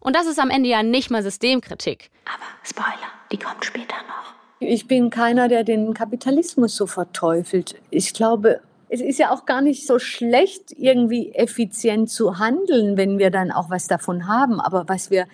[0.00, 2.10] Und das ist am Ende ja nicht mal Systemkritik.
[2.24, 4.39] Aber Spoiler, die kommt später noch.
[4.60, 7.76] Ich bin keiner, der den Kapitalismus so verteufelt.
[7.88, 13.18] Ich glaube, es ist ja auch gar nicht so schlecht, irgendwie effizient zu handeln, wenn
[13.18, 14.60] wir dann auch was davon haben.
[14.60, 15.26] Aber was wir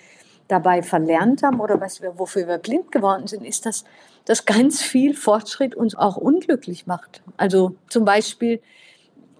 [0.46, 3.84] dabei verlernt haben oder was wir, wofür wir blind geworden sind, ist, dass,
[4.26, 7.22] dass ganz viel Fortschritt uns auch unglücklich macht.
[7.36, 8.60] Also zum Beispiel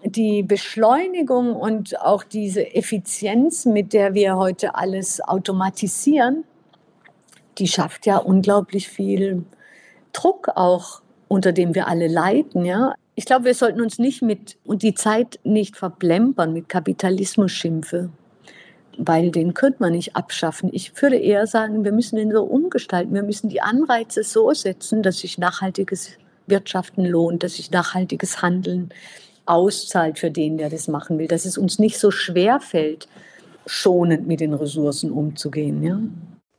[0.03, 6.43] die Beschleunigung und auch diese Effizienz, mit der wir heute alles automatisieren,
[7.57, 9.45] die schafft ja unglaublich viel
[10.13, 12.93] Druck auch, unter dem wir alle leiden, ja.
[13.15, 18.09] Ich glaube, wir sollten uns nicht mit und die Zeit nicht verplempern mit Kapitalismus-Schimpfe,
[18.97, 20.69] weil den könnte man nicht abschaffen.
[20.71, 23.13] Ich würde eher sagen, wir müssen den so umgestalten.
[23.15, 26.11] Wir müssen die Anreize so setzen, dass sich nachhaltiges
[26.45, 28.89] Wirtschaften lohnt, dass sich nachhaltiges Handeln
[29.47, 33.07] auszahlt für den, der das machen will, dass es uns nicht so schwer fällt,
[33.65, 35.83] schonend mit den Ressourcen umzugehen.
[35.83, 35.99] Ja?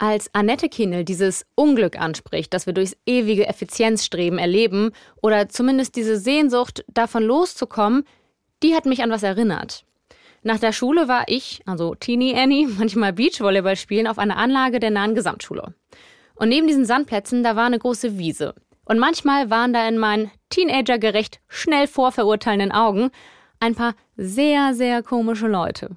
[0.00, 6.16] Als Annette Kienel dieses Unglück anspricht, das wir durchs ewige Effizienzstreben erleben, oder zumindest diese
[6.16, 8.04] Sehnsucht, davon loszukommen,
[8.62, 9.84] die hat mich an was erinnert.
[10.44, 14.90] Nach der Schule war ich, also Teenie Annie, manchmal Beachvolleyball spielen auf einer Anlage der
[14.90, 15.74] nahen Gesamtschule.
[16.36, 18.54] Und neben diesen Sandplätzen, da war eine große Wiese.
[18.84, 23.10] Und manchmal waren da in meinen teenagergerecht schnell vorverurteilenden Augen
[23.58, 25.90] ein paar sehr, sehr komische Leute.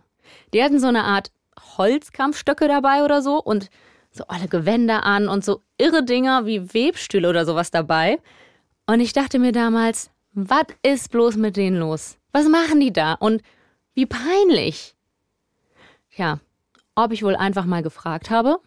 [0.54, 1.32] Die hatten so eine Art
[1.78, 3.70] Holzkampfstöcke dabei oder so und
[4.12, 8.20] so alle Gewänder an und so irre Dinger wie Webstühle oder sowas dabei.
[8.86, 12.18] Und ich dachte mir damals, was ist bloß mit denen los?
[12.32, 13.14] Was machen die da?
[13.14, 13.42] Und
[13.94, 14.96] wie peinlich.
[16.16, 16.40] Ja,
[16.96, 18.60] ob ich wohl einfach mal gefragt habe?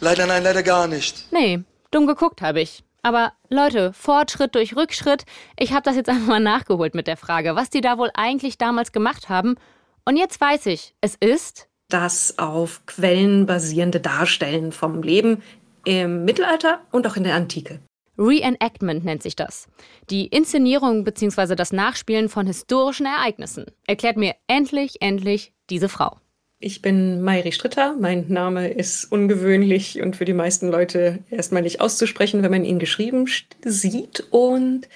[0.00, 1.32] Leider nein, leider gar nicht.
[1.32, 2.82] Nee, Dumm geguckt habe ich.
[3.02, 5.24] Aber Leute, Fortschritt durch Rückschritt,
[5.58, 8.58] ich habe das jetzt einfach mal nachgeholt mit der Frage, was die da wohl eigentlich
[8.58, 9.56] damals gemacht haben.
[10.04, 15.42] Und jetzt weiß ich, es ist das auf Quellen basierende Darstellen vom Leben
[15.84, 17.80] im Mittelalter und auch in der Antike.
[18.18, 19.68] Reenactment nennt sich das.
[20.10, 21.54] Die Inszenierung bzw.
[21.54, 23.66] das Nachspielen von historischen Ereignissen.
[23.86, 26.16] Erklärt mir endlich, endlich diese Frau.
[26.58, 27.94] Ich bin Mayri Stritter.
[28.00, 32.78] Mein Name ist ungewöhnlich und für die meisten Leute erstmal nicht auszusprechen, wenn man ihn
[32.78, 33.26] geschrieben
[33.62, 34.24] sieht.
[34.30, 34.88] Und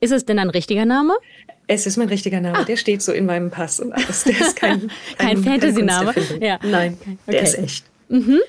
[0.00, 1.14] ist es denn ein richtiger Name?
[1.66, 2.58] Es ist mein richtiger Name.
[2.58, 2.64] Ah.
[2.64, 4.24] Der steht so in meinem Pass und alles.
[4.24, 6.14] Der ist kein, kein, kein Fantasy-Name.
[6.40, 6.58] Ja.
[6.62, 7.16] Nein, okay.
[7.28, 7.84] der ist echt.
[8.08, 8.40] Mhm.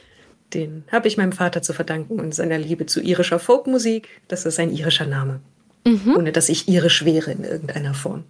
[0.54, 4.08] Den habe ich meinem Vater zu verdanken und seiner Liebe zu irischer Folkmusik.
[4.28, 5.42] Das ist ein irischer Name.
[5.86, 6.16] Mhm.
[6.16, 8.24] Ohne dass ich irisch wäre in irgendeiner Form.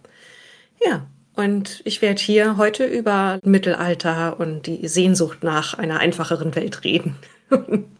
[0.85, 1.05] Ja,
[1.35, 7.15] und ich werde hier heute über Mittelalter und die Sehnsucht nach einer einfacheren Welt reden.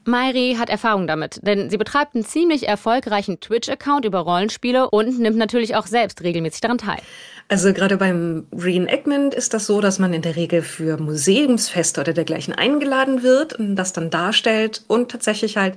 [0.06, 5.38] Mairi hat Erfahrung damit, denn sie betreibt einen ziemlich erfolgreichen Twitch-Account über Rollenspiele und nimmt
[5.38, 7.00] natürlich auch selbst regelmäßig daran teil.
[7.48, 12.14] Also gerade beim Reenactment ist das so, dass man in der Regel für Museumsfeste oder
[12.14, 15.76] dergleichen eingeladen wird und das dann darstellt und tatsächlich halt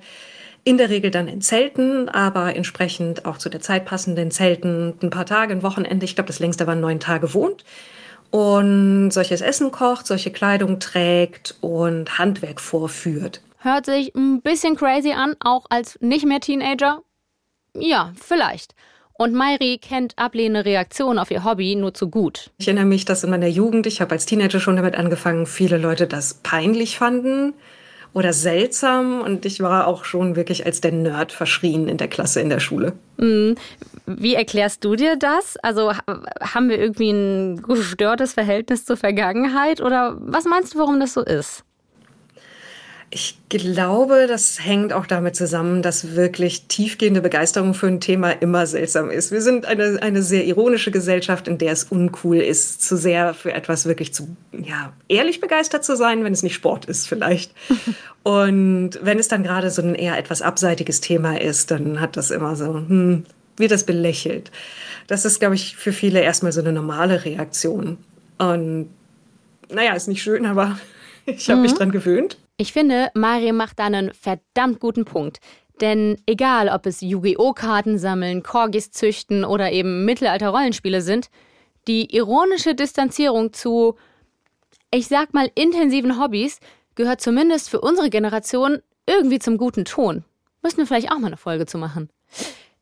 [0.64, 5.10] in der Regel dann in Zelten, aber entsprechend auch zu der Zeit passenden Zelten ein
[5.10, 6.04] paar Tage, ein Wochenende.
[6.04, 7.64] Ich glaube, das längste waren neun Tage wohnt.
[8.30, 13.42] Und solches Essen kocht, solche Kleidung trägt und Handwerk vorführt.
[13.64, 17.02] Hört sich ein bisschen crazy an, auch als nicht mehr Teenager?
[17.78, 18.74] Ja, vielleicht.
[19.12, 22.50] Und Mairi kennt ablehnende Reaktionen auf ihr Hobby nur zu gut.
[22.58, 25.78] Ich erinnere mich, dass in meiner Jugend, ich habe als Teenager schon damit angefangen, viele
[25.78, 27.54] Leute das peinlich fanden
[28.14, 32.40] oder seltsam und ich war auch schon wirklich als der Nerd verschrien in der Klasse
[32.40, 32.94] in der Schule.
[33.18, 33.54] Mhm.
[34.06, 35.56] Wie erklärst du dir das?
[35.58, 35.92] Also
[36.40, 41.22] haben wir irgendwie ein gestörtes Verhältnis zur Vergangenheit oder was meinst du, warum das so
[41.22, 41.64] ist?
[43.14, 48.66] Ich glaube, das hängt auch damit zusammen, dass wirklich tiefgehende Begeisterung für ein Thema immer
[48.66, 49.30] seltsam ist.
[49.30, 53.52] Wir sind eine, eine sehr ironische Gesellschaft, in der es uncool ist, zu sehr für
[53.52, 57.52] etwas wirklich zu, ja, ehrlich begeistert zu sein, wenn es nicht Sport ist vielleicht.
[58.22, 62.30] Und wenn es dann gerade so ein eher etwas abseitiges Thema ist, dann hat das
[62.30, 63.24] immer so, hm,
[63.58, 64.50] wird das belächelt.
[65.06, 67.98] Das ist, glaube ich, für viele erstmal so eine normale Reaktion.
[68.38, 68.88] Und
[69.68, 70.78] naja, ist nicht schön, aber
[71.26, 71.62] ich habe mhm.
[71.62, 72.38] mich dran gewöhnt.
[72.62, 75.40] Ich finde, Mario macht da einen verdammt guten Punkt.
[75.80, 77.54] Denn egal, ob es Yu-Gi-Oh!
[77.54, 81.28] Karten sammeln, Corgis züchten oder eben Mittelalter-Rollenspiele sind,
[81.88, 83.96] die ironische Distanzierung zu,
[84.92, 86.60] ich sag mal, intensiven Hobbys
[86.94, 90.24] gehört zumindest für unsere Generation irgendwie zum guten Ton.
[90.62, 92.10] Müssen wir vielleicht auch mal eine Folge zu machen.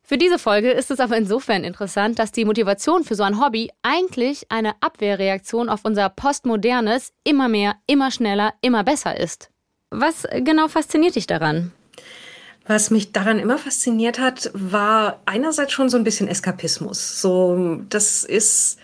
[0.03, 3.71] Für diese Folge ist es aber insofern interessant, dass die Motivation für so ein Hobby
[3.81, 9.51] eigentlich eine Abwehrreaktion auf unser postmodernes, immer mehr, immer schneller, immer besser ist.
[9.91, 11.73] Was genau fasziniert dich daran?
[12.67, 17.21] Was mich daran immer fasziniert hat, war einerseits schon so ein bisschen Eskapismus.
[17.21, 18.79] So, das ist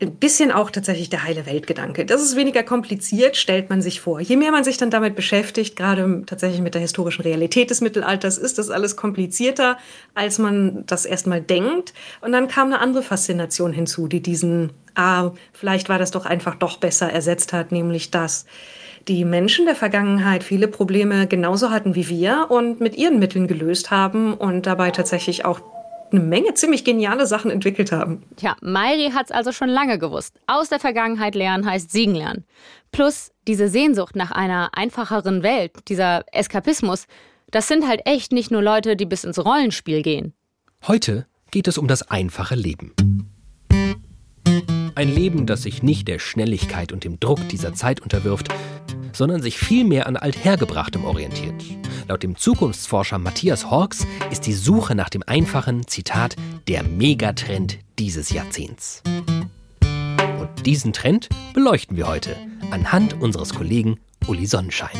[0.00, 2.06] ein bisschen auch tatsächlich der heile Weltgedanke.
[2.06, 4.20] Das ist weniger kompliziert, stellt man sich vor.
[4.20, 8.38] Je mehr man sich dann damit beschäftigt, gerade tatsächlich mit der historischen Realität des Mittelalters,
[8.38, 9.76] ist das alles komplizierter,
[10.14, 11.92] als man das erstmal denkt.
[12.20, 16.54] Und dann kam eine andere Faszination hinzu, die diesen, ah, vielleicht war das doch einfach
[16.54, 18.46] doch besser ersetzt hat, nämlich das,
[19.08, 23.90] die Menschen der Vergangenheit viele Probleme genauso hatten wie wir und mit ihren Mitteln gelöst
[23.90, 25.60] haben und dabei tatsächlich auch
[26.10, 28.22] eine Menge ziemlich geniale Sachen entwickelt haben.
[28.36, 30.38] Tja, Mairi hat es also schon lange gewusst.
[30.46, 32.44] Aus der Vergangenheit lernen heißt siegen lernen.
[32.92, 37.06] Plus diese Sehnsucht nach einer einfacheren Welt, dieser Eskapismus,
[37.50, 40.34] das sind halt echt nicht nur Leute, die bis ins Rollenspiel gehen.
[40.86, 42.92] Heute geht es um das einfache Leben.
[44.98, 48.48] Ein Leben, das sich nicht der Schnelligkeit und dem Druck dieser Zeit unterwirft,
[49.12, 51.54] sondern sich vielmehr an Althergebrachtem orientiert.
[52.08, 56.34] Laut dem Zukunftsforscher Matthias Horks ist die Suche nach dem einfachen, Zitat,
[56.66, 59.04] der Megatrend dieses Jahrzehnts.
[60.40, 62.34] Und diesen Trend beleuchten wir heute
[62.72, 64.98] anhand unseres Kollegen Uli Sonnenschein.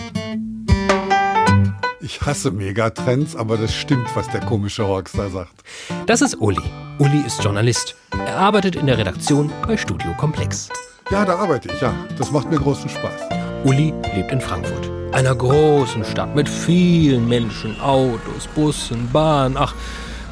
[2.08, 5.62] Ich hasse Megatrends, aber das stimmt, was der komische da sagt.
[6.06, 6.62] Das ist Uli.
[6.98, 7.96] Uli ist Journalist.
[8.12, 10.70] Er arbeitet in der Redaktion bei Studio Komplex.
[11.10, 11.94] Ja, da arbeite ich, ja.
[12.16, 13.20] Das macht mir großen Spaß.
[13.64, 19.58] Uli lebt in Frankfurt, einer großen Stadt mit vielen Menschen, Autos, Bussen, Bahnen.
[19.58, 19.74] Ach,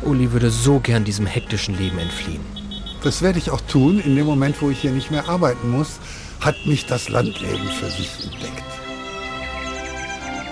[0.01, 2.41] Uli würde so gern diesem hektischen Leben entfliehen.
[3.05, 4.01] Das werde ich auch tun.
[4.01, 5.99] In dem Moment, wo ich hier nicht mehr arbeiten muss,
[6.41, 8.65] hat mich das Landleben für sich entdeckt.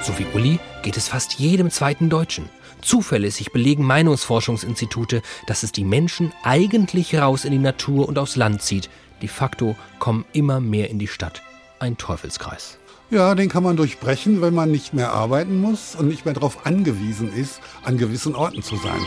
[0.03, 2.49] So wie Uli geht es fast jedem zweiten Deutschen.
[2.81, 8.63] Zuverlässig belegen Meinungsforschungsinstitute, dass es die Menschen eigentlich raus in die Natur und aufs Land
[8.63, 8.91] zieht.
[9.23, 11.43] De facto kommen immer mehr in die Stadt
[11.81, 12.79] ein Teufelskreis.
[13.11, 16.67] Ja, den kann man durchbrechen, wenn man nicht mehr arbeiten muss und nicht mehr darauf
[16.67, 19.01] angewiesen ist, an gewissen Orten zu sein.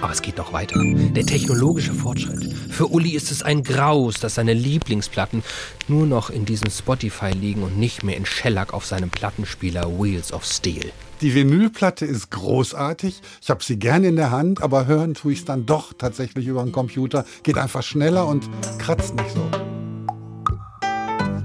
[0.00, 0.80] Aber es geht noch weiter.
[0.84, 2.52] Der technologische Fortschritt.
[2.70, 5.42] Für Uli ist es ein Graus, dass seine Lieblingsplatten
[5.88, 10.32] nur noch in diesem Spotify liegen und nicht mehr in Shellac auf seinem Plattenspieler Wheels
[10.32, 10.92] of Steel.
[11.20, 13.20] Die Vinylplatte ist großartig.
[13.42, 16.46] Ich habe sie gerne in der Hand, aber hören tue ich es dann doch tatsächlich
[16.46, 17.24] über den Computer.
[17.42, 19.50] Geht einfach schneller und kratzt nicht so.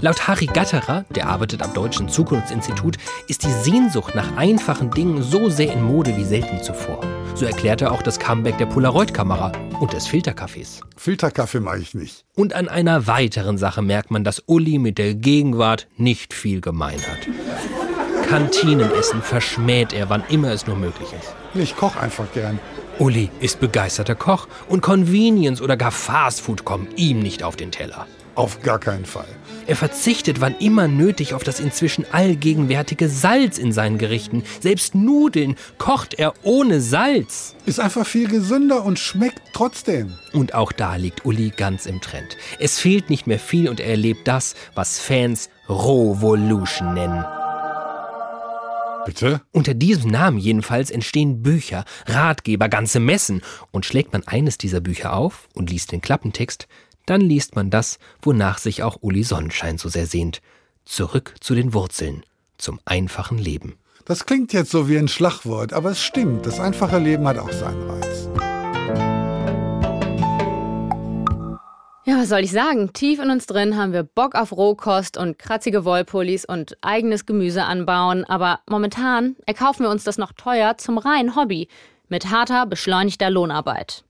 [0.00, 5.48] Laut Harry Gatterer, der arbeitet am Deutschen Zukunftsinstitut, ist die Sehnsucht nach einfachen Dingen so
[5.50, 7.00] sehr in Mode wie selten zuvor.
[7.36, 10.80] So erklärt er auch das Comeback der Polaroid-Kamera und des Filterkaffees.
[10.96, 12.24] Filterkaffee mache ich nicht.
[12.36, 17.00] Und an einer weiteren Sache merkt man, dass Uli mit der Gegenwart nicht viel gemein
[17.00, 17.28] hat.
[18.28, 21.34] Kantinenessen verschmäht er, wann immer es nur möglich ist.
[21.54, 22.60] Ich koche einfach gern.
[23.00, 28.06] Uli ist begeisterter Koch und Convenience oder gar Fastfood kommen ihm nicht auf den Teller.
[28.36, 29.26] Auf gar keinen Fall.
[29.66, 34.42] Er verzichtet wann immer nötig auf das inzwischen allgegenwärtige Salz in seinen Gerichten.
[34.60, 37.56] Selbst Nudeln kocht er ohne Salz.
[37.64, 40.12] Ist einfach viel gesünder und schmeckt trotzdem.
[40.32, 42.36] Und auch da liegt Uli ganz im Trend.
[42.58, 47.24] Es fehlt nicht mehr viel und er erlebt das, was Fans Revolution nennen.
[49.04, 49.42] Bitte?
[49.52, 53.42] Unter diesem Namen jedenfalls entstehen Bücher, Ratgeber, ganze Messen.
[53.70, 56.68] Und schlägt man eines dieser Bücher auf und liest den Klappentext,
[57.06, 60.40] dann liest man das, wonach sich auch Uli Sonnenschein so sehr sehnt.
[60.84, 62.24] Zurück zu den Wurzeln,
[62.58, 63.74] zum einfachen Leben.
[64.04, 67.52] Das klingt jetzt so wie ein Schlagwort, aber es stimmt, das einfache Leben hat auch
[67.52, 68.28] seinen Reiz.
[72.06, 72.92] Ja, was soll ich sagen?
[72.92, 77.64] Tief in uns drin haben wir Bock auf Rohkost und kratzige Wollpullis und eigenes Gemüse
[77.64, 81.66] anbauen, aber momentan erkaufen wir uns das noch teuer zum reinen Hobby
[82.10, 84.04] mit harter, beschleunigter Lohnarbeit.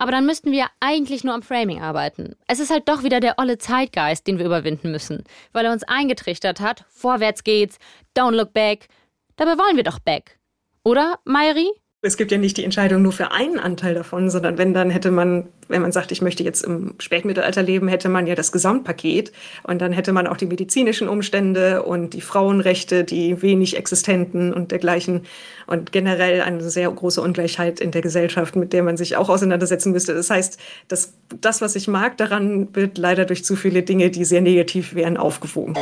[0.00, 2.34] Aber dann müssten wir eigentlich nur am Framing arbeiten.
[2.46, 5.84] Es ist halt doch wieder der olle Zeitgeist, den wir überwinden müssen, weil er uns
[5.84, 7.76] eingetrichtert hat, vorwärts geht's,
[8.16, 8.88] don't look back.
[9.36, 10.38] Dabei wollen wir doch back.
[10.84, 11.68] Oder, Mayri?
[12.02, 15.10] Es gibt ja nicht die Entscheidung nur für einen Anteil davon, sondern wenn dann hätte
[15.10, 19.32] man, wenn man sagt, ich möchte jetzt im Spätmittelalter leben, hätte man ja das Gesamtpaket
[19.64, 24.70] und dann hätte man auch die medizinischen Umstände und die Frauenrechte, die wenig existenten und
[24.70, 25.26] dergleichen
[25.66, 29.92] und generell eine sehr große Ungleichheit in der Gesellschaft, mit der man sich auch auseinandersetzen
[29.92, 30.14] müsste.
[30.14, 30.58] Das heißt,
[30.88, 34.94] dass das, was ich mag, daran wird leider durch zu viele Dinge, die sehr negativ
[34.94, 35.74] wären, aufgewogen.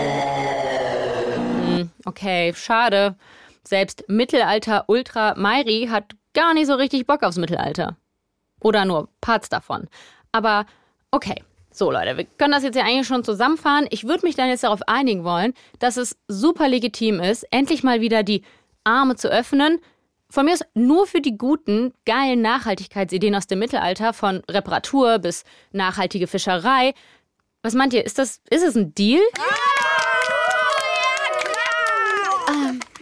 [1.77, 3.15] Hm, okay, schade.
[3.69, 7.97] Selbst Mittelalter-Ultra Mairi hat gar nicht so richtig Bock aufs Mittelalter.
[8.61, 9.89] Oder nur Parts davon.
[10.33, 10.65] Aber
[11.11, 11.43] okay.
[11.71, 13.87] So, Leute, wir können das jetzt ja eigentlich schon zusammenfahren.
[13.91, 18.01] Ich würde mich dann jetzt darauf einigen wollen, dass es super legitim ist, endlich mal
[18.01, 18.43] wieder die
[18.85, 19.79] Arme zu öffnen.
[20.31, 25.45] Von mir ist nur für die guten, geilen Nachhaltigkeitsideen aus dem Mittelalter, von Reparatur bis
[25.73, 26.95] nachhaltige Fischerei.
[27.63, 28.05] Was meint ihr?
[28.05, 29.21] Ist das, ist es ein Deal?
[29.21, 29.98] Ähm,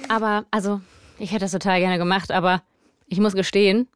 [0.09, 0.81] aber, also,
[1.19, 2.63] ich hätte das total gerne gemacht, aber
[3.09, 3.89] ich muss gestehen,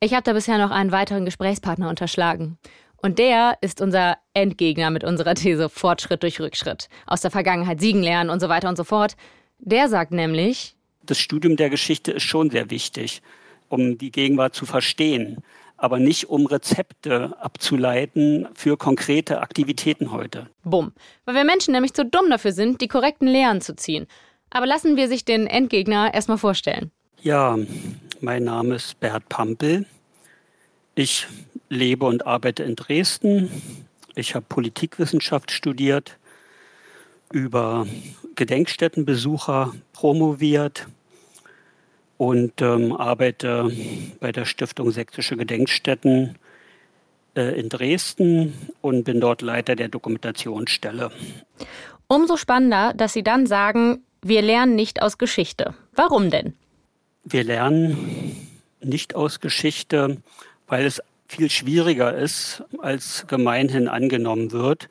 [0.00, 2.58] ich habe da bisher noch einen weiteren Gesprächspartner unterschlagen.
[2.96, 6.88] Und der ist unser Endgegner mit unserer These Fortschritt durch Rückschritt.
[7.06, 9.16] Aus der Vergangenheit siegen lernen und so weiter und so fort.
[9.58, 13.22] Der sagt nämlich, das Studium der Geschichte ist schon sehr wichtig,
[13.68, 15.42] um die Gegenwart zu verstehen,
[15.76, 20.48] aber nicht um Rezepte abzuleiten für konkrete Aktivitäten heute.
[20.64, 20.92] Bumm.
[21.24, 24.06] Weil wir Menschen nämlich zu dumm dafür sind, die korrekten Lehren zu ziehen.
[24.50, 26.90] Aber lassen wir sich den Endgegner erstmal vorstellen.
[27.20, 27.58] Ja,
[28.20, 29.86] mein Name ist Bert Pampel.
[30.94, 31.26] Ich
[31.68, 33.50] lebe und arbeite in Dresden.
[34.14, 36.16] Ich habe Politikwissenschaft studiert,
[37.32, 37.86] über
[38.34, 40.86] Gedenkstättenbesucher promoviert
[42.16, 43.70] und ähm, arbeite
[44.20, 46.38] bei der Stiftung Sächsische Gedenkstätten
[47.34, 51.10] äh, in Dresden und bin dort Leiter der Dokumentationsstelle.
[52.08, 55.74] Umso spannender, dass Sie dann sagen, wir lernen nicht aus Geschichte.
[55.94, 56.54] Warum denn?
[57.24, 58.36] Wir lernen
[58.82, 60.18] nicht aus Geschichte,
[60.66, 64.88] weil es viel schwieriger ist, als gemeinhin angenommen wird.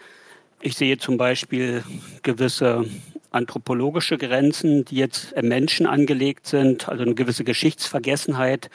[0.62, 1.84] Ich sehe zum Beispiel
[2.24, 2.86] gewisse
[3.32, 8.70] anthropologische Grenzen, die jetzt im Menschen angelegt sind, also eine gewisse Geschichtsvergessenheit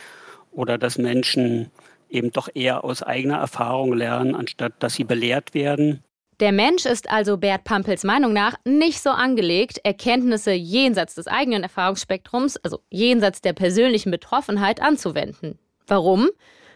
[0.53, 1.71] oder dass Menschen
[2.09, 6.03] eben doch eher aus eigener Erfahrung lernen, anstatt dass sie belehrt werden.
[6.41, 11.63] Der Mensch ist also Bert Pampels Meinung nach nicht so angelegt, Erkenntnisse jenseits des eigenen
[11.63, 15.59] Erfahrungsspektrums, also jenseits der persönlichen Betroffenheit, anzuwenden.
[15.87, 16.31] Warum?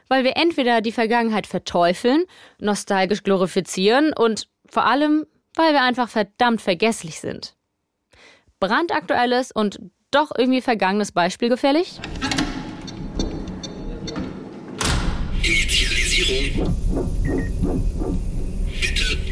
[0.09, 2.25] Weil wir entweder die Vergangenheit verteufeln,
[2.59, 7.55] nostalgisch glorifizieren und vor allem, weil wir einfach verdammt vergesslich sind.
[8.61, 9.79] Brandaktuelles und
[10.11, 12.01] doch irgendwie vergangenes Beispiel gefällig?
[15.43, 16.77] Initialisierung.
[18.79, 19.24] Bitte.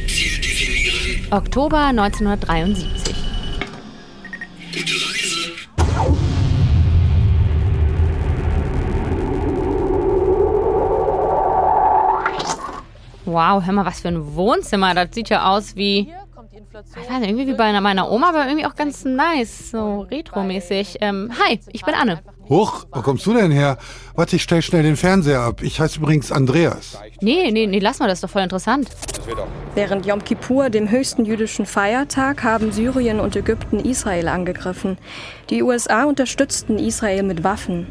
[1.32, 3.16] Oktober 1973.
[13.24, 14.94] Wow, hör mal, was für ein Wohnzimmer.
[14.94, 16.12] Das sieht ja aus wie
[16.54, 20.98] ich weiß nicht, irgendwie wie bei meiner Oma, aber irgendwie auch ganz nice, so retromäßig.
[21.00, 22.20] Ähm, hi, ich bin Anne.
[22.48, 23.78] Huch, wo kommst du denn her?
[24.14, 25.62] Warte, ich stell schnell den Fernseher ab.
[25.62, 26.98] Ich heiße übrigens Andreas.
[27.22, 28.88] Nee, nee, nee, lass mal, das ist doch voll interessant.
[29.74, 34.98] Während Yom Kippur, dem höchsten jüdischen Feiertag, haben Syrien und Ägypten Israel angegriffen.
[35.48, 37.86] Die USA unterstützten Israel mit Waffen.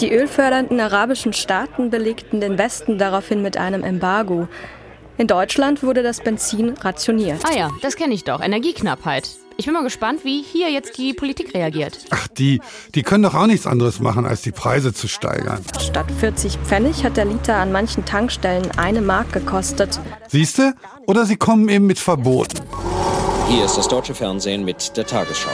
[0.00, 4.46] Die ölfördernden arabischen Staaten belegten den Westen daraufhin mit einem Embargo.
[5.16, 7.40] In Deutschland wurde das Benzin rationiert.
[7.44, 8.40] Ah ja, das kenne ich doch.
[8.40, 9.28] Energieknappheit.
[9.56, 11.98] Ich bin mal gespannt, wie hier jetzt die Politik reagiert.
[12.10, 12.60] Ach, die,
[12.94, 15.64] die können doch auch nichts anderes machen, als die Preise zu steigern.
[15.80, 19.98] Statt 40 Pfennig hat der Liter an manchen Tankstellen eine Mark gekostet.
[20.28, 20.74] Siehste?
[21.08, 22.60] Oder sie kommen eben mit Verboten.
[23.48, 25.50] Hier ist das deutsche Fernsehen mit der Tagesschau.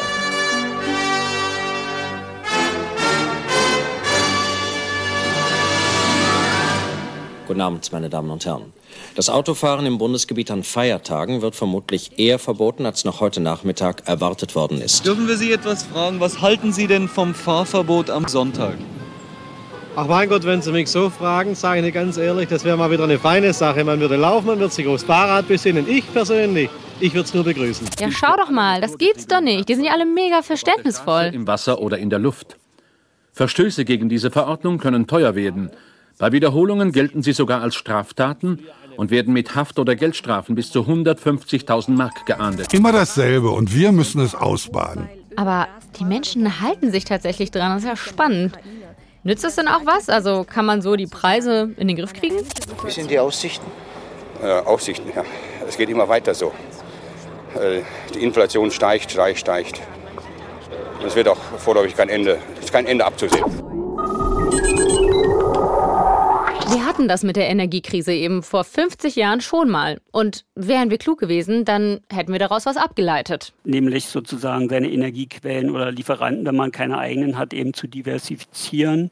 [7.54, 8.72] Guten Abend, meine Damen und Herren.
[9.14, 14.56] Das Autofahren im Bundesgebiet an Feiertagen wird vermutlich eher verboten, als noch heute Nachmittag erwartet
[14.56, 15.06] worden ist.
[15.06, 16.18] Dürfen wir Sie etwas fragen?
[16.18, 18.74] Was halten Sie denn vom Fahrverbot am Sonntag?
[19.94, 22.76] Ach mein Gott, wenn Sie mich so fragen, sage ich Ihnen ganz ehrlich, das wäre
[22.76, 23.84] mal wieder eine feine Sache.
[23.84, 25.88] Man würde laufen, man würde sich aufs Fahrrad besinnen.
[25.88, 27.86] Ich persönlich, ich würde es nur begrüßen.
[28.00, 29.68] Ja, schau doch mal, das gibt's doch nicht.
[29.68, 31.30] Die sind ja alle mega verständnisvoll.
[31.32, 32.56] Im Wasser oder in der Luft.
[33.32, 35.70] Verstöße gegen diese Verordnung können teuer werden.
[36.18, 38.60] Bei Wiederholungen gelten sie sogar als Straftaten
[38.96, 42.72] und werden mit Haft- oder Geldstrafen bis zu 150.000 Mark geahndet.
[42.72, 45.08] Immer dasselbe und wir müssen es ausbaden.
[45.36, 45.66] Aber
[45.98, 47.72] die Menschen halten sich tatsächlich dran.
[47.74, 48.56] Das ist ja spannend.
[49.24, 50.08] Nützt es denn auch was?
[50.08, 52.36] Also kann man so die Preise in den Griff kriegen?
[52.84, 53.66] Wie sind die Aussichten?
[54.42, 55.24] Äh, Aussichten, ja.
[55.66, 56.52] Es geht immer weiter so.
[57.54, 57.80] Äh,
[58.14, 59.80] die Inflation steigt, steigt, steigt.
[61.04, 63.44] Es wird auch vorläufig kein Ende, ist kein Ende abzusehen.
[66.68, 70.00] Wir hatten das mit der Energiekrise eben vor 50 Jahren schon mal.
[70.12, 73.52] Und wären wir klug gewesen, dann hätten wir daraus was abgeleitet.
[73.64, 79.10] Nämlich sozusagen seine Energiequellen oder Lieferanten, wenn man keine eigenen hat, eben zu diversifizieren,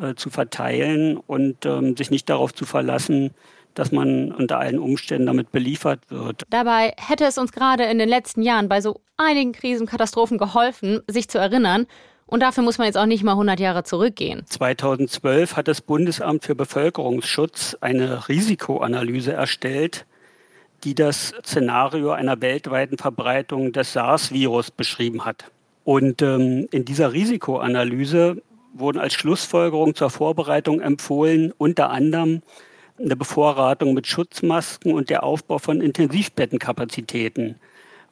[0.00, 3.32] äh, zu verteilen und ähm, sich nicht darauf zu verlassen,
[3.74, 6.44] dass man unter allen Umständen damit beliefert wird.
[6.50, 11.28] Dabei hätte es uns gerade in den letzten Jahren bei so einigen Krisenkatastrophen geholfen, sich
[11.28, 11.88] zu erinnern,
[12.26, 14.44] und dafür muss man jetzt auch nicht mal 100 Jahre zurückgehen.
[14.46, 20.06] 2012 hat das Bundesamt für Bevölkerungsschutz eine Risikoanalyse erstellt,
[20.84, 25.50] die das Szenario einer weltweiten Verbreitung des SARS-Virus beschrieben hat.
[25.84, 28.42] Und ähm, in dieser Risikoanalyse
[28.74, 32.42] wurden als Schlussfolgerung zur Vorbereitung empfohlen, unter anderem
[32.98, 37.56] eine Bevorratung mit Schutzmasken und der Aufbau von Intensivbettenkapazitäten.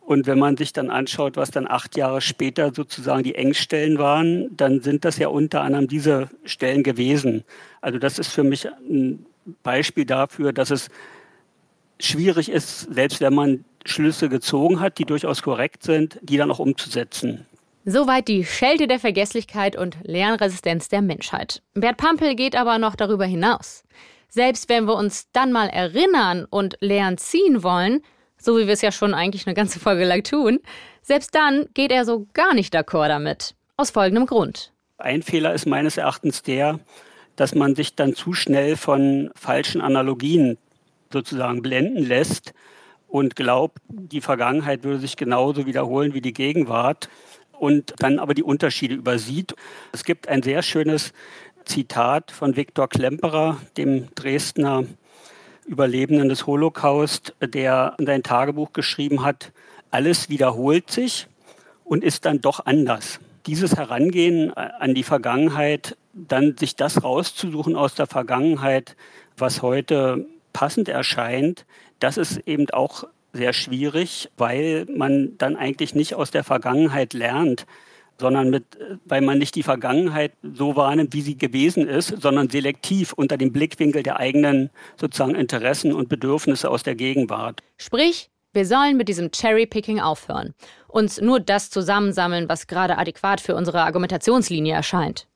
[0.07, 4.55] Und wenn man sich dann anschaut, was dann acht Jahre später sozusagen die Engstellen waren,
[4.55, 7.43] dann sind das ja unter anderem diese Stellen gewesen.
[7.81, 9.25] Also das ist für mich ein
[9.63, 10.89] Beispiel dafür, dass es
[11.99, 16.59] schwierig ist, selbst wenn man Schlüsse gezogen hat, die durchaus korrekt sind, die dann auch
[16.59, 17.47] umzusetzen.
[17.87, 21.63] Soweit die Schelte der Vergesslichkeit und Lernresistenz der Menschheit.
[21.75, 23.85] Bert Pampel geht aber noch darüber hinaus.
[24.29, 28.03] Selbst wenn wir uns dann mal erinnern und Lehren ziehen wollen,
[28.45, 30.61] so wie wir es ja schon eigentlich eine ganze Folge lang tun,
[31.03, 33.55] selbst dann geht er so gar nicht d'accord damit.
[33.77, 34.73] Aus folgendem Grund.
[34.99, 36.79] Ein Fehler ist meines Erachtens der,
[37.37, 40.57] dass man sich dann zu schnell von falschen Analogien
[41.13, 42.55] sozusagen blenden lässt
[43.09, 47.09] und glaubt, die Vergangenheit würde sich genauso wiederholen wie die Gegenwart
[47.53, 49.55] und dann aber die Unterschiede übersieht.
[49.93, 51.13] Es gibt ein sehr schönes
[51.65, 54.85] Zitat von Viktor Klemperer, dem Dresdner
[55.67, 59.53] Überlebenden des Holocaust, der in sein Tagebuch geschrieben hat,
[59.91, 61.27] alles wiederholt sich
[61.85, 63.21] und ist dann doch anders.
[63.47, 68.97] Dieses Herangehen an die Vergangenheit, dann sich das rauszusuchen aus der Vergangenheit,
[69.37, 71.67] was heute passend erscheint,
[71.99, 77.67] das ist eben auch sehr schwierig, weil man dann eigentlich nicht aus der Vergangenheit lernt,
[78.19, 78.65] sondern mit,
[79.05, 83.53] weil man nicht die Vergangenheit so wahrnimmt, wie sie gewesen ist, sondern selektiv unter dem
[83.53, 87.63] Blickwinkel der eigenen sozusagen Interessen und Bedürfnisse aus der Gegenwart.
[87.77, 90.55] Sprich, wir sollen mit diesem Cherry-Picking aufhören.
[90.87, 95.27] Uns nur das zusammensammeln, was gerade adäquat für unsere Argumentationslinie erscheint.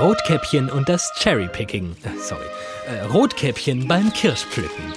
[0.00, 1.94] Rotkäppchen und das Cherry-Picking.
[2.02, 2.46] Äh, sorry.
[2.88, 4.94] Äh, Rotkäppchen beim Kirschpflücken.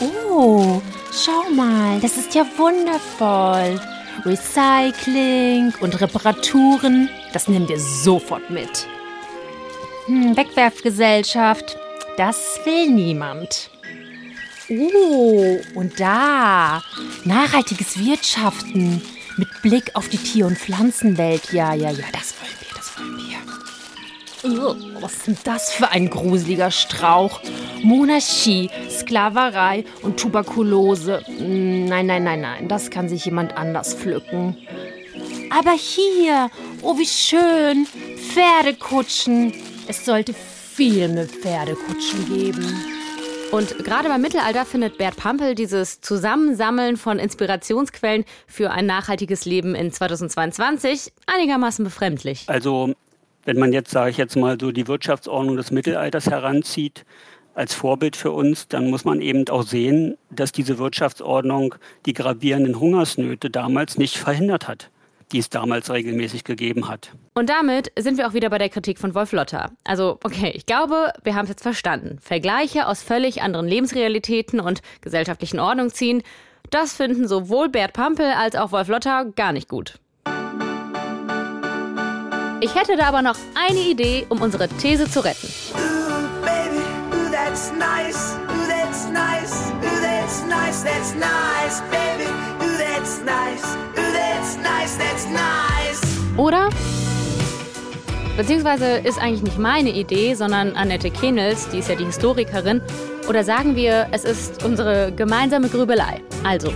[0.00, 3.80] Oh, schau mal, das ist ja wundervoll.
[4.24, 8.86] Recycling und Reparaturen, das nehmen wir sofort mit.
[10.06, 11.76] Hm, Wegwerfgesellschaft,
[12.16, 13.70] das will niemand.
[14.70, 16.82] Oh, und da,
[17.24, 19.02] nachhaltiges Wirtschaften
[19.38, 21.52] mit Blick auf die Tier- und Pflanzenwelt.
[21.52, 23.57] Ja, ja, ja, das wollen wir, das wollen wir.
[24.42, 27.40] Was ist denn das für ein gruseliger Strauch?
[27.82, 31.22] Monarchie, Sklaverei und Tuberkulose.
[31.38, 34.56] Nein, nein, nein, nein, das kann sich jemand anders pflücken.
[35.50, 36.50] Aber hier,
[36.82, 37.86] oh wie schön,
[38.32, 39.52] Pferdekutschen.
[39.88, 42.64] Es sollte viel mehr Pferdekutschen geben.
[43.50, 49.74] Und gerade beim Mittelalter findet Bert Pampel dieses Zusammensammeln von Inspirationsquellen für ein nachhaltiges Leben
[49.74, 52.44] in 2022 einigermaßen befremdlich.
[52.46, 52.94] Also,
[53.48, 57.06] wenn man jetzt, sage ich jetzt mal, so die Wirtschaftsordnung des Mittelalters heranzieht,
[57.54, 61.74] als Vorbild für uns, dann muss man eben auch sehen, dass diese Wirtschaftsordnung
[62.04, 64.90] die gravierenden Hungersnöte damals nicht verhindert hat
[65.30, 67.10] die es damals regelmäßig gegeben hat.
[67.34, 69.72] Und damit sind wir auch wieder bei der Kritik von Wolf Lotter.
[69.84, 72.18] Also, okay, ich glaube, wir haben es jetzt verstanden.
[72.22, 76.22] Vergleiche aus völlig anderen Lebensrealitäten und gesellschaftlichen Ordnung ziehen,
[76.70, 80.00] das finden sowohl Bert Pampel als auch Wolf Lotter gar nicht gut.
[82.60, 85.46] Ich hätte da aber noch eine Idee, um unsere These zu retten.
[85.74, 86.82] Ooh, baby,
[87.12, 88.34] ooh, that's nice.
[88.48, 89.72] Ooh, that's nice.
[89.80, 90.82] Ooh, that's nice.
[90.82, 92.28] That's nice, baby.
[92.60, 93.62] Ooh, that's nice.
[93.96, 94.98] Ooh, that's nice.
[94.98, 96.00] That's nice.
[96.36, 96.68] Oder?
[98.36, 102.80] Beziehungsweise ist eigentlich nicht meine Idee, sondern Annette Kenels, die ist ja die Historikerin.
[103.28, 106.22] Oder sagen wir, es ist unsere gemeinsame Grübelei.
[106.42, 106.72] Also,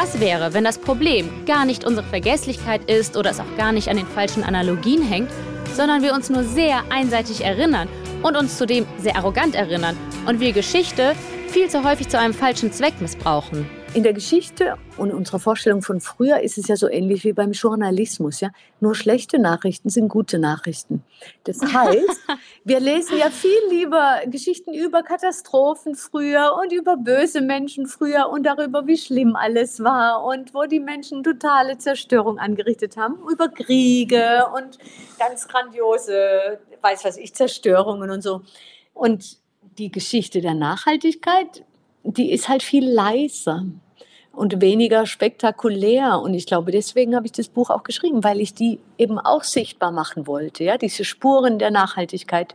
[0.00, 3.88] was wäre, wenn das Problem gar nicht unsere Vergesslichkeit ist oder es auch gar nicht
[3.88, 5.28] an den falschen Analogien hängt,
[5.74, 7.88] sondern wir uns nur sehr einseitig erinnern
[8.22, 9.96] und uns zudem sehr arrogant erinnern
[10.26, 11.16] und wir Geschichte
[11.48, 13.68] viel zu häufig zu einem falschen Zweck missbrauchen?
[13.94, 17.52] In der Geschichte und unserer Vorstellung von früher ist es ja so ähnlich wie beim
[17.52, 18.40] Journalismus.
[18.40, 18.50] Ja?
[18.80, 21.02] Nur schlechte Nachrichten sind gute Nachrichten.
[21.44, 22.20] Das heißt,
[22.64, 28.44] wir lesen ja viel lieber Geschichten über Katastrophen früher und über böse Menschen früher und
[28.44, 34.44] darüber, wie schlimm alles war und wo die Menschen totale Zerstörung angerichtet haben, über Kriege
[34.54, 34.78] und
[35.18, 38.42] ganz grandiose, weiß was ich, Zerstörungen und so.
[38.92, 39.38] Und
[39.78, 41.64] die Geschichte der Nachhaltigkeit
[42.16, 43.64] die ist halt viel leiser
[44.32, 46.20] und weniger spektakulär.
[46.20, 49.42] Und ich glaube, deswegen habe ich das Buch auch geschrieben, weil ich die eben auch
[49.42, 50.64] sichtbar machen wollte.
[50.64, 52.54] Ja, diese Spuren der Nachhaltigkeit,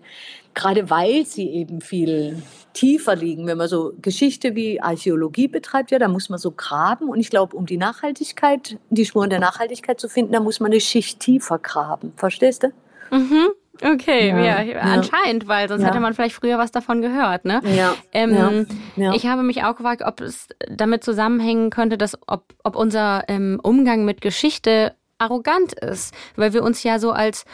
[0.54, 2.41] gerade weil sie eben viel
[2.72, 3.45] tiefer liegen.
[3.47, 7.10] Wenn man so Geschichte wie Archäologie betreibt, ja, da muss man so graben.
[7.10, 10.72] Und ich glaube, um die Nachhaltigkeit, die Spuren der Nachhaltigkeit zu finden, da muss man
[10.72, 12.14] eine Schicht tiefer graben.
[12.16, 12.68] Verstehst du?
[13.12, 13.49] Mhm.
[13.82, 15.88] Okay, ja, ja, anscheinend, weil sonst ja.
[15.88, 17.59] hätte man vielleicht früher was davon gehört, ne?
[17.76, 17.95] Ja.
[18.11, 18.67] Ähm,
[19.13, 23.59] Ich habe mich auch gefragt, ob es damit zusammenhängen könnte, dass ob, ob unser ähm,
[23.63, 27.45] Umgang mit Geschichte arrogant ist, weil wir uns ja so als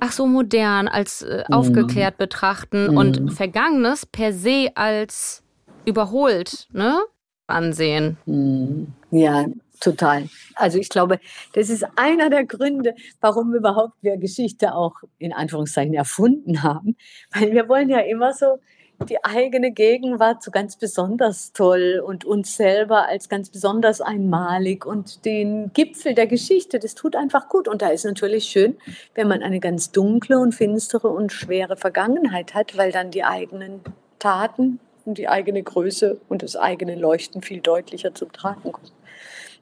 [0.00, 1.54] ach so modern, als äh, mhm.
[1.54, 2.96] aufgeklärt betrachten mhm.
[2.96, 5.42] und Vergangenes per se als
[5.84, 6.98] überholt, ne?
[7.46, 8.16] Ansehen.
[8.26, 8.88] Mhm.
[9.10, 9.46] Ja,
[9.80, 10.28] Total.
[10.54, 11.20] Also ich glaube,
[11.52, 16.96] das ist einer der Gründe, warum überhaupt wir Geschichte auch in Anführungszeichen erfunden haben.
[17.32, 18.58] Weil wir wollen ja immer so
[19.04, 25.24] die eigene Gegenwart so ganz besonders toll und uns selber als ganz besonders einmalig und
[25.24, 27.68] den Gipfel der Geschichte, das tut einfach gut.
[27.68, 28.78] Und da ist natürlich schön,
[29.14, 33.80] wenn man eine ganz dunkle und finstere und schwere Vergangenheit hat, weil dann die eigenen
[34.18, 38.90] Taten und die eigene Größe und das eigene Leuchten viel deutlicher zum Tragen kommen.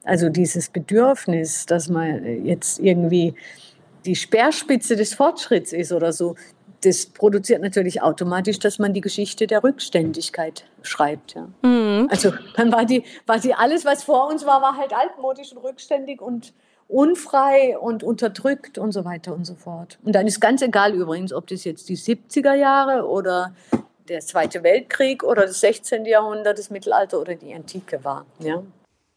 [0.05, 3.33] Also dieses Bedürfnis, dass man jetzt irgendwie
[4.05, 6.35] die Speerspitze des Fortschritts ist oder so,
[6.81, 11.33] das produziert natürlich automatisch, dass man die Geschichte der Rückständigkeit schreibt.
[11.33, 11.47] Ja.
[11.63, 12.07] Mhm.
[12.11, 15.63] Also dann war die, war die alles, was vor uns war, war halt altmodisch und
[15.63, 16.53] rückständig und
[16.87, 19.97] unfrei und unterdrückt und so weiter und so fort.
[20.03, 23.55] Und dann ist ganz egal übrigens, ob das jetzt die 70er Jahre oder
[24.07, 26.05] der Zweite Weltkrieg oder das 16.
[26.05, 28.27] Jahrhundert, das Mittelalter oder die Antike war.
[28.37, 28.61] Ja.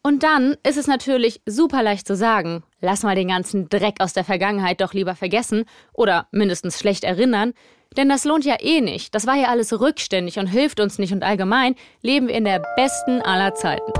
[0.01, 4.13] Und dann ist es natürlich super leicht zu sagen, lass mal den ganzen Dreck aus
[4.13, 7.53] der Vergangenheit doch lieber vergessen oder mindestens schlecht erinnern,
[7.97, 9.13] denn das lohnt ja eh nicht.
[9.13, 12.63] Das war ja alles rückständig und hilft uns nicht und allgemein leben wir in der
[12.77, 13.91] besten aller Zeiten.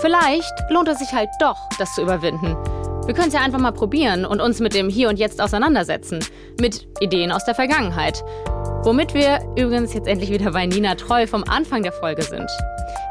[0.00, 2.56] Vielleicht lohnt es sich halt doch, das zu überwinden.
[3.06, 6.24] Wir können es ja einfach mal probieren und uns mit dem Hier und Jetzt auseinandersetzen.
[6.60, 8.24] Mit Ideen aus der Vergangenheit.
[8.82, 12.50] Womit wir übrigens jetzt endlich wieder bei Nina Treu vom Anfang der Folge sind.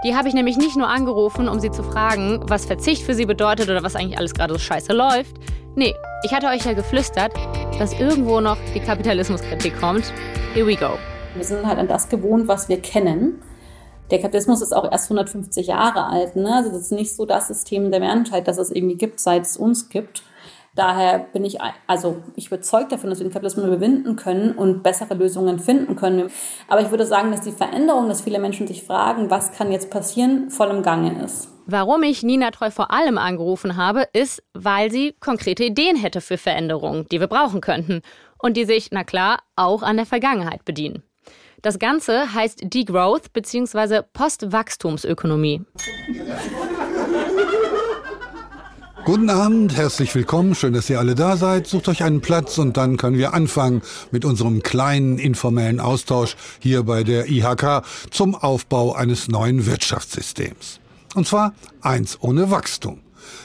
[0.04, 3.28] Die habe ich nämlich nicht nur angerufen, um sie zu fragen, was Verzicht für sie
[3.28, 5.36] bedeutet oder was eigentlich alles gerade so scheiße läuft.
[5.76, 5.94] Nee,
[6.24, 7.34] ich hatte euch ja geflüstert,
[7.78, 10.12] dass irgendwo noch die Kapitalismuskritik kommt.
[10.56, 10.98] Here we go.
[11.36, 13.40] Wir sind halt an das gewohnt, was wir kennen.
[14.10, 16.36] Der Kapitalismus ist auch erst 150 Jahre alt.
[16.36, 16.52] Ne?
[16.52, 19.56] Also das ist nicht so das System der Menschheit, das es irgendwie gibt, seit es
[19.56, 20.24] uns gibt.
[20.76, 21.58] Daher bin ich
[21.88, 26.30] also ich überzeugt davon, dass wir den Kapitalismus überwinden können und bessere Lösungen finden können.
[26.68, 29.90] Aber ich würde sagen, dass die Veränderung, dass viele Menschen sich fragen, was kann jetzt
[29.90, 31.50] passieren, voll im Gange ist.
[31.66, 36.38] Warum ich Nina Treu vor allem angerufen habe, ist, weil sie konkrete Ideen hätte für
[36.38, 38.02] Veränderungen, die wir brauchen könnten
[38.40, 41.04] und die sich, na klar, auch an der Vergangenheit bedienen.
[41.62, 44.02] Das Ganze heißt Degrowth bzw.
[44.14, 45.62] Postwachstumsökonomie.
[49.10, 51.66] Guten Abend, herzlich willkommen, schön, dass ihr alle da seid.
[51.66, 53.82] Sucht euch einen Platz und dann können wir anfangen
[54.12, 57.82] mit unserem kleinen informellen Austausch hier bei der IHK
[58.12, 60.80] zum Aufbau eines neuen Wirtschaftssystems.
[61.16, 63.00] Und zwar eins ohne Wachstum.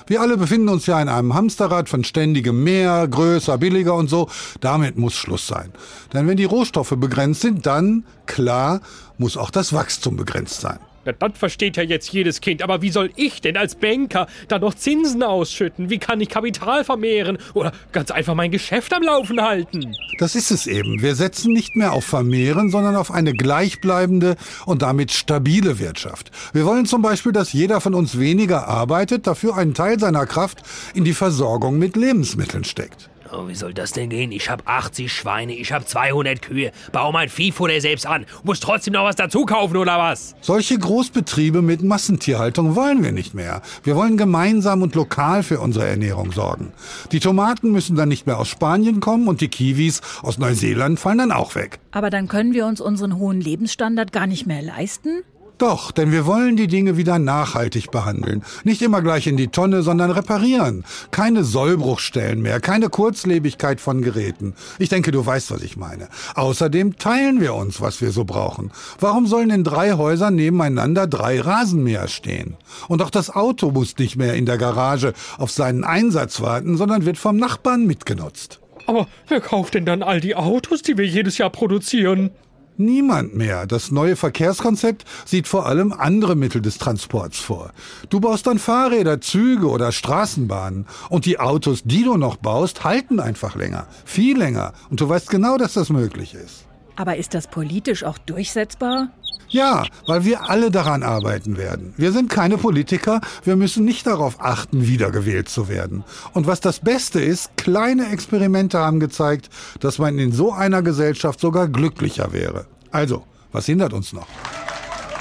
[0.07, 4.29] Wir alle befinden uns ja in einem Hamsterrad von ständigem mehr, größer, billiger und so.
[4.61, 5.73] Damit muss Schluss sein.
[6.13, 8.83] Denn wenn die Rohstoffe begrenzt sind, dann, klar,
[9.17, 10.79] muss auch das Wachstum begrenzt sein.
[11.05, 12.63] Na, das versteht ja jetzt jedes Kind.
[12.63, 15.91] Aber wie soll ich denn als Banker da noch Zinsen ausschütten?
[15.91, 19.95] Wie kann ich Kapital vermehren oder ganz einfach mein Geschäft am Laufen halten?
[20.19, 21.03] Das ist es eben.
[21.03, 24.37] Wir setzen nicht mehr auf Vermehren, sondern auf eine gleichbleibende
[24.67, 26.31] und damit stabile Wirtschaft.
[26.53, 30.63] Wir wollen zum Beispiel, dass jeder von uns weniger arbeitet, dafür einen Teil seiner Kraft
[30.95, 33.11] in die Versorgung mit Lebensmitteln steckt.
[33.37, 34.31] Oh, wie soll das denn gehen?
[34.31, 38.95] Ich habe 80 Schweine, ich habe 200 Kühe, baue mein Viehfutter selbst an, muss trotzdem
[38.95, 40.37] noch was dazu kaufen oder was?
[40.41, 43.63] Solche Großbetriebe mit Massentierhaltung wollen wir nicht mehr.
[43.83, 46.73] Wir wollen gemeinsam und lokal für unsere Ernährung sorgen.
[47.11, 51.19] Die Tomaten müssen dann nicht mehr aus Spanien kommen und die Kiwis aus Neuseeland fallen
[51.19, 51.81] dann auch weg.
[51.91, 55.25] Aber dann können wir uns unseren hohen Lebensstandard gar nicht mehr leisten?
[55.65, 58.45] Doch, denn wir wollen die Dinge wieder nachhaltig behandeln.
[58.65, 60.85] Nicht immer gleich in die Tonne, sondern reparieren.
[61.11, 64.53] Keine Sollbruchstellen mehr, keine Kurzlebigkeit von Geräten.
[64.79, 66.09] Ich denke, du weißt, was ich meine.
[66.35, 68.73] Außerdem teilen wir uns, was wir so brauchen.
[69.01, 72.59] Warum sollen in drei Häusern nebeneinander drei Rasenmäher stehen?
[72.87, 77.07] Und auch das Auto muss nicht mehr in der Garage auf seinen Einsatz warten, sondern
[77.07, 78.61] wird vom Nachbarn mitgenutzt.
[78.85, 82.33] Aber wer kauft denn dann all die Autos, die wir jedes Jahr produzieren?
[82.77, 83.67] Niemand mehr.
[83.67, 87.71] Das neue Verkehrskonzept sieht vor allem andere Mittel des Transports vor.
[88.11, 90.87] Du baust dann Fahrräder, Züge oder Straßenbahnen.
[91.09, 93.87] Und die Autos, die du noch baust, halten einfach länger.
[94.05, 94.73] Viel länger.
[94.91, 96.67] Und du weißt genau, dass das möglich ist.
[96.97, 99.09] Aber ist das politisch auch durchsetzbar?
[99.55, 101.95] Ja, weil wir alle daran arbeiten werden.
[101.97, 106.03] Wir sind keine Politiker, wir müssen nicht darauf achten, wiedergewählt zu werden.
[106.33, 111.39] Und was das Beste ist, kleine Experimente haben gezeigt, dass man in so einer Gesellschaft
[111.39, 112.67] sogar glücklicher wäre.
[112.91, 114.27] Also, was hindert uns noch?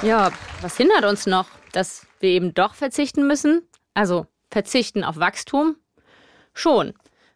[0.01, 0.31] Ja,
[0.63, 1.45] was hindert uns noch?
[1.71, 3.61] Dass wir eben doch verzichten müssen?
[3.93, 5.75] Also verzichten auf Wachstum?
[6.55, 6.93] Schon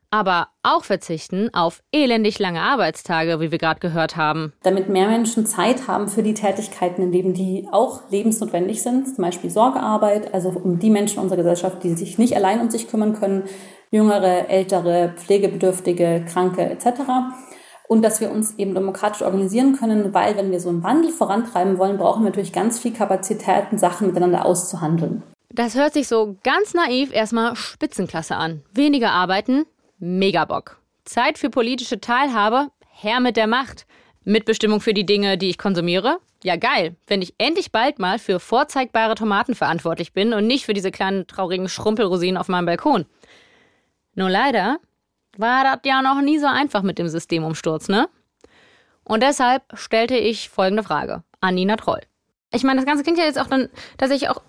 [0.09, 4.53] aber auch verzichten auf elendig lange Arbeitstage, wie wir gerade gehört haben.
[4.63, 9.23] Damit mehr Menschen Zeit haben für die Tätigkeiten im Leben, die auch lebensnotwendig sind, zum
[9.23, 13.13] Beispiel Sorgearbeit, also um die Menschen unserer Gesellschaft, die sich nicht allein um sich kümmern
[13.13, 13.43] können,
[13.91, 17.01] jüngere, ältere, pflegebedürftige, Kranke etc.
[17.87, 21.77] Und dass wir uns eben demokratisch organisieren können, weil wenn wir so einen Wandel vorantreiben
[21.77, 25.23] wollen, brauchen wir natürlich ganz viel Kapazitäten, Sachen miteinander auszuhandeln.
[25.53, 28.63] Das hört sich so ganz naiv erstmal Spitzenklasse an.
[28.73, 29.65] Weniger arbeiten,
[29.99, 30.79] Mega Bock.
[31.05, 33.87] Zeit für politische Teilhabe, Herr mit der Macht.
[34.23, 36.19] Mitbestimmung für die Dinge, die ich konsumiere?
[36.43, 40.73] Ja, geil, wenn ich endlich bald mal für vorzeigbare Tomaten verantwortlich bin und nicht für
[40.73, 43.05] diese kleinen traurigen Schrumpelrosinen auf meinem Balkon.
[44.13, 44.79] Nur leider
[45.35, 48.07] war das ja noch nie so einfach mit dem Systemumsturz, ne?
[49.03, 52.01] Und deshalb stellte ich folgende Frage an Nina Troll.
[52.53, 54.41] Ich meine, das Ganze klingt ja jetzt auch dann tatsächlich auch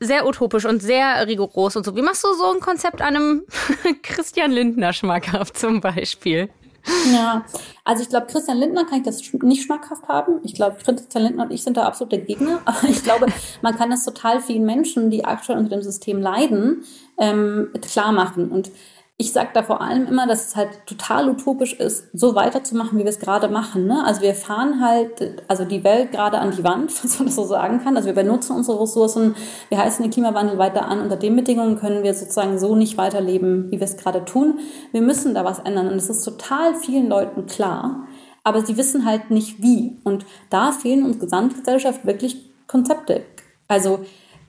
[0.00, 1.94] sehr utopisch und sehr rigoros und so.
[1.94, 3.44] Wie machst du so ein Konzept einem
[4.02, 6.48] Christian Lindner schmackhaft zum Beispiel?
[7.12, 7.44] Ja,
[7.84, 10.40] also ich glaube, Christian Lindner kann ich das nicht schmackhaft haben.
[10.42, 12.60] Ich glaube, Christian Lindner und ich sind da absolute Gegner.
[12.64, 13.26] Aber ich glaube,
[13.60, 16.84] man kann das total vielen Menschen, die aktuell unter dem System leiden,
[17.18, 18.50] ähm, klar machen.
[18.50, 18.70] Und
[19.20, 23.02] ich sage da vor allem immer, dass es halt total utopisch ist, so weiterzumachen, wie
[23.02, 23.86] wir es gerade machen.
[23.86, 24.02] Ne?
[24.02, 27.44] Also wir fahren halt, also die Welt gerade an die Wand, was man das so
[27.44, 27.98] sagen kann.
[27.98, 29.36] Also wir benutzen unsere Ressourcen,
[29.68, 31.02] wir heißen den Klimawandel weiter an.
[31.02, 34.58] Unter den Bedingungen können wir sozusagen so nicht weiterleben, wie wir es gerade tun.
[34.90, 38.06] Wir müssen da was ändern und es ist total vielen Leuten klar.
[38.42, 39.98] Aber sie wissen halt nicht wie.
[40.02, 43.24] Und da fehlen uns Gesamtgesellschaft wirklich Konzepte.
[43.68, 44.00] Also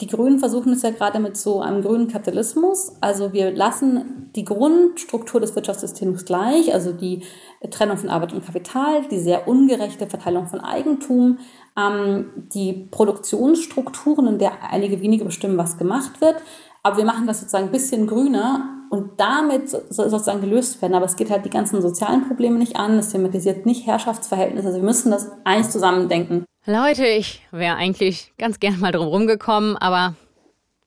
[0.02, 2.94] die Grünen versuchen es ja gerade mit so einem grünen Kapitalismus.
[3.02, 7.24] Also wir lassen die Grundstruktur des Wirtschaftssystems gleich, also die
[7.70, 11.38] Trennung von Arbeit und Kapital, die sehr ungerechte Verteilung von Eigentum,
[11.78, 16.38] ähm, die Produktionsstrukturen, in der einige wenige bestimmen, was gemacht wird.
[16.82, 20.96] Aber wir machen das sozusagen ein bisschen grüner und damit soll sozusagen gelöst werden.
[20.96, 24.68] Aber es geht halt die ganzen sozialen Probleme nicht an, es thematisiert nicht Herrschaftsverhältnisse.
[24.68, 26.46] Also wir müssen das eins zusammendenken.
[26.66, 30.16] Leute, ich wäre eigentlich ganz gern mal drum rumgekommen, aber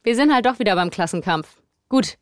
[0.04, 1.48] wir sind halt doch wieder beim Klassenkampf.
[1.88, 2.16] Gut,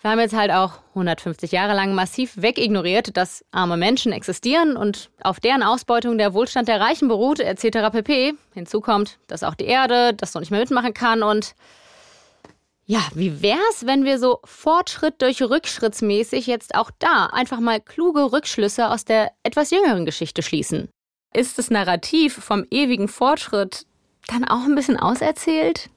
[0.00, 5.10] Wir haben jetzt halt auch 150 Jahre lang massiv wegignoriert, dass arme Menschen existieren und
[5.20, 7.90] auf deren Ausbeutung der Wohlstand der Reichen beruht, etc.
[7.90, 8.34] pp.
[8.54, 11.54] Hinzu kommt, dass auch die Erde das so nicht mehr mitmachen kann und
[12.86, 18.32] ja, wie wär's, wenn wir so Fortschritt durch Rückschrittsmäßig jetzt auch da einfach mal kluge
[18.32, 20.88] Rückschlüsse aus der etwas jüngeren Geschichte schließen?
[21.38, 23.86] Ist das Narrativ vom ewigen Fortschritt
[24.26, 25.88] dann auch ein bisschen auserzählt?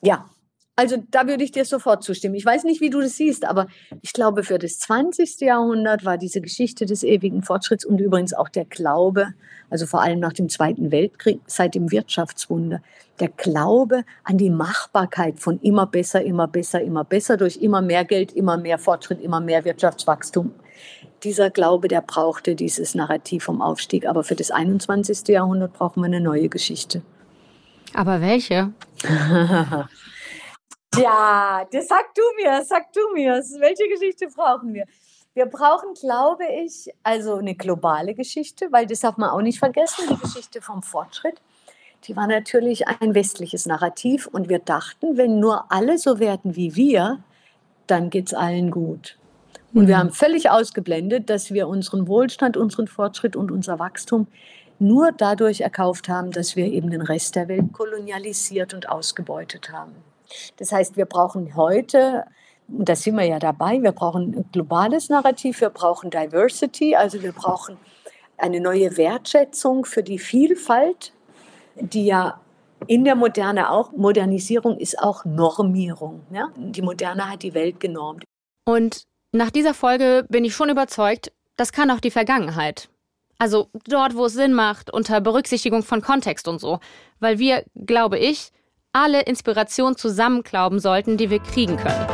[0.00, 0.30] Ja,
[0.78, 2.36] also da würde ich dir sofort zustimmen.
[2.36, 3.66] Ich weiß nicht, wie du das siehst, aber
[4.00, 5.40] ich glaube, für das 20.
[5.40, 9.34] Jahrhundert war diese Geschichte des ewigen Fortschritts und übrigens auch der Glaube,
[9.70, 12.80] also vor allem nach dem Zweiten Weltkrieg, seit dem Wirtschaftswunder,
[13.18, 18.04] der Glaube an die Machbarkeit von immer besser, immer besser, immer besser durch immer mehr
[18.04, 20.52] Geld, immer mehr Fortschritt, immer mehr Wirtschaftswachstum.
[21.24, 24.06] Dieser Glaube, der brauchte dieses Narrativ vom Aufstieg.
[24.06, 25.26] Aber für das 21.
[25.26, 27.02] Jahrhundert brauchen wir eine neue Geschichte.
[27.94, 28.70] Aber welche?
[30.96, 33.34] Ja, das sag du mir, sag du mir.
[33.34, 34.84] Welche Geschichte brauchen wir?
[35.34, 40.08] Wir brauchen, glaube ich, also eine globale Geschichte, weil das darf man auch nicht vergessen,
[40.10, 41.40] die Geschichte vom Fortschritt.
[42.04, 46.74] Die war natürlich ein westliches Narrativ und wir dachten, wenn nur alle so werden wie
[46.74, 47.22] wir,
[47.86, 49.16] dann geht es allen gut.
[49.74, 54.26] Und wir haben völlig ausgeblendet, dass wir unseren Wohlstand, unseren Fortschritt und unser Wachstum
[54.78, 59.92] nur dadurch erkauft haben, dass wir eben den Rest der Welt kolonialisiert und ausgebeutet haben.
[60.56, 62.24] Das heißt, wir brauchen heute,
[62.68, 67.22] und da sind wir ja dabei, wir brauchen ein globales Narrativ, wir brauchen Diversity, also
[67.22, 67.76] wir brauchen
[68.36, 71.12] eine neue Wertschätzung für die Vielfalt,
[71.76, 72.40] die ja
[72.86, 76.22] in der Moderne auch, Modernisierung ist auch Normierung.
[76.30, 76.48] Ja?
[76.56, 78.24] Die Moderne hat die Welt genormt.
[78.64, 82.88] Und nach dieser Folge bin ich schon überzeugt, das kann auch die Vergangenheit.
[83.38, 86.80] Also dort, wo es Sinn macht, unter Berücksichtigung von Kontext und so.
[87.20, 88.50] Weil wir, glaube ich,
[88.98, 92.06] alle Inspiration zusammenklauben sollten, die wir kriegen können.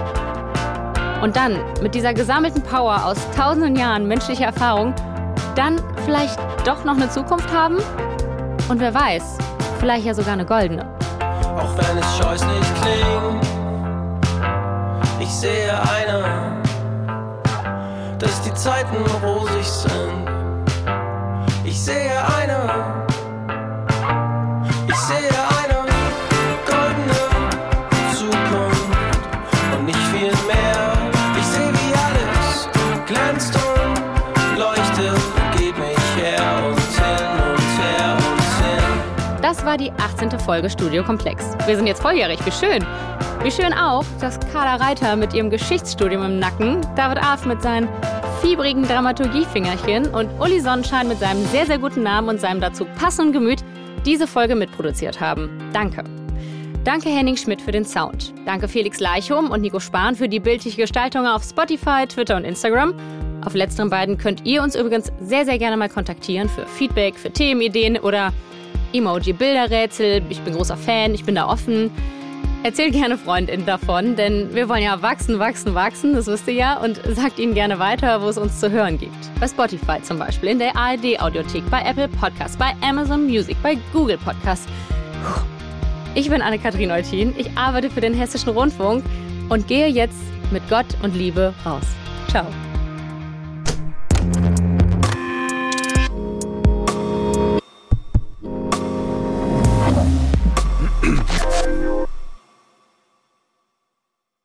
[1.23, 4.95] Und dann, mit dieser gesammelten Power aus tausenden Jahren menschlicher Erfahrung,
[5.55, 7.79] dann vielleicht doch noch eine Zukunft haben?
[8.69, 9.39] Und wer weiß,
[9.81, 10.85] vielleicht ja sogar eine goldene.
[11.57, 13.47] Auch wenn es scheußlich klingt,
[15.21, 16.61] ich sehe eine,
[18.19, 20.29] dass die Zeiten rosig sind.
[21.65, 23.04] Ich sehe eine,
[39.99, 40.39] 18.
[40.41, 41.53] Folge Studio Komplex.
[41.67, 42.85] Wir sind jetzt volljährig, wie schön.
[43.43, 47.89] Wie schön auch, dass Carla Reiter mit ihrem Geschichtsstudium im Nacken, David Aaf mit seinen
[48.41, 53.33] fiebrigen Dramaturgiefingerchen und Uli Sonnenschein mit seinem sehr, sehr guten Namen und seinem dazu passenden
[53.33, 53.61] Gemüt
[54.05, 55.51] diese Folge mitproduziert haben.
[55.73, 56.05] Danke.
[56.85, 58.35] Danke Henning Schmidt für den Sound.
[58.45, 62.95] Danke Felix Leichum und Nico Spahn für die bildliche Gestaltung auf Spotify, Twitter und Instagram.
[63.45, 67.31] Auf letzteren beiden könnt ihr uns übrigens sehr, sehr gerne mal kontaktieren für Feedback, für
[67.31, 68.33] Themenideen oder
[68.95, 70.23] Emoji-Bilderrätsel.
[70.31, 71.91] Ich bin großer Fan, ich bin da offen.
[72.63, 76.79] Erzählt gerne Freundinnen davon, denn wir wollen ja wachsen, wachsen, wachsen, das wisst ihr ja,
[76.79, 79.15] und sagt ihnen gerne weiter, wo es uns zu hören gibt.
[79.39, 84.17] Bei Spotify zum Beispiel, in der ARD-Audiothek, bei Apple Podcasts, bei Amazon Music, bei Google
[84.17, 84.67] Podcasts.
[86.15, 89.05] Ich bin Anne-Kathrin Eutin, ich arbeite für den Hessischen Rundfunk
[89.51, 90.17] und gehe jetzt
[90.51, 91.85] mit Gott und Liebe raus.
[92.29, 92.47] Ciao.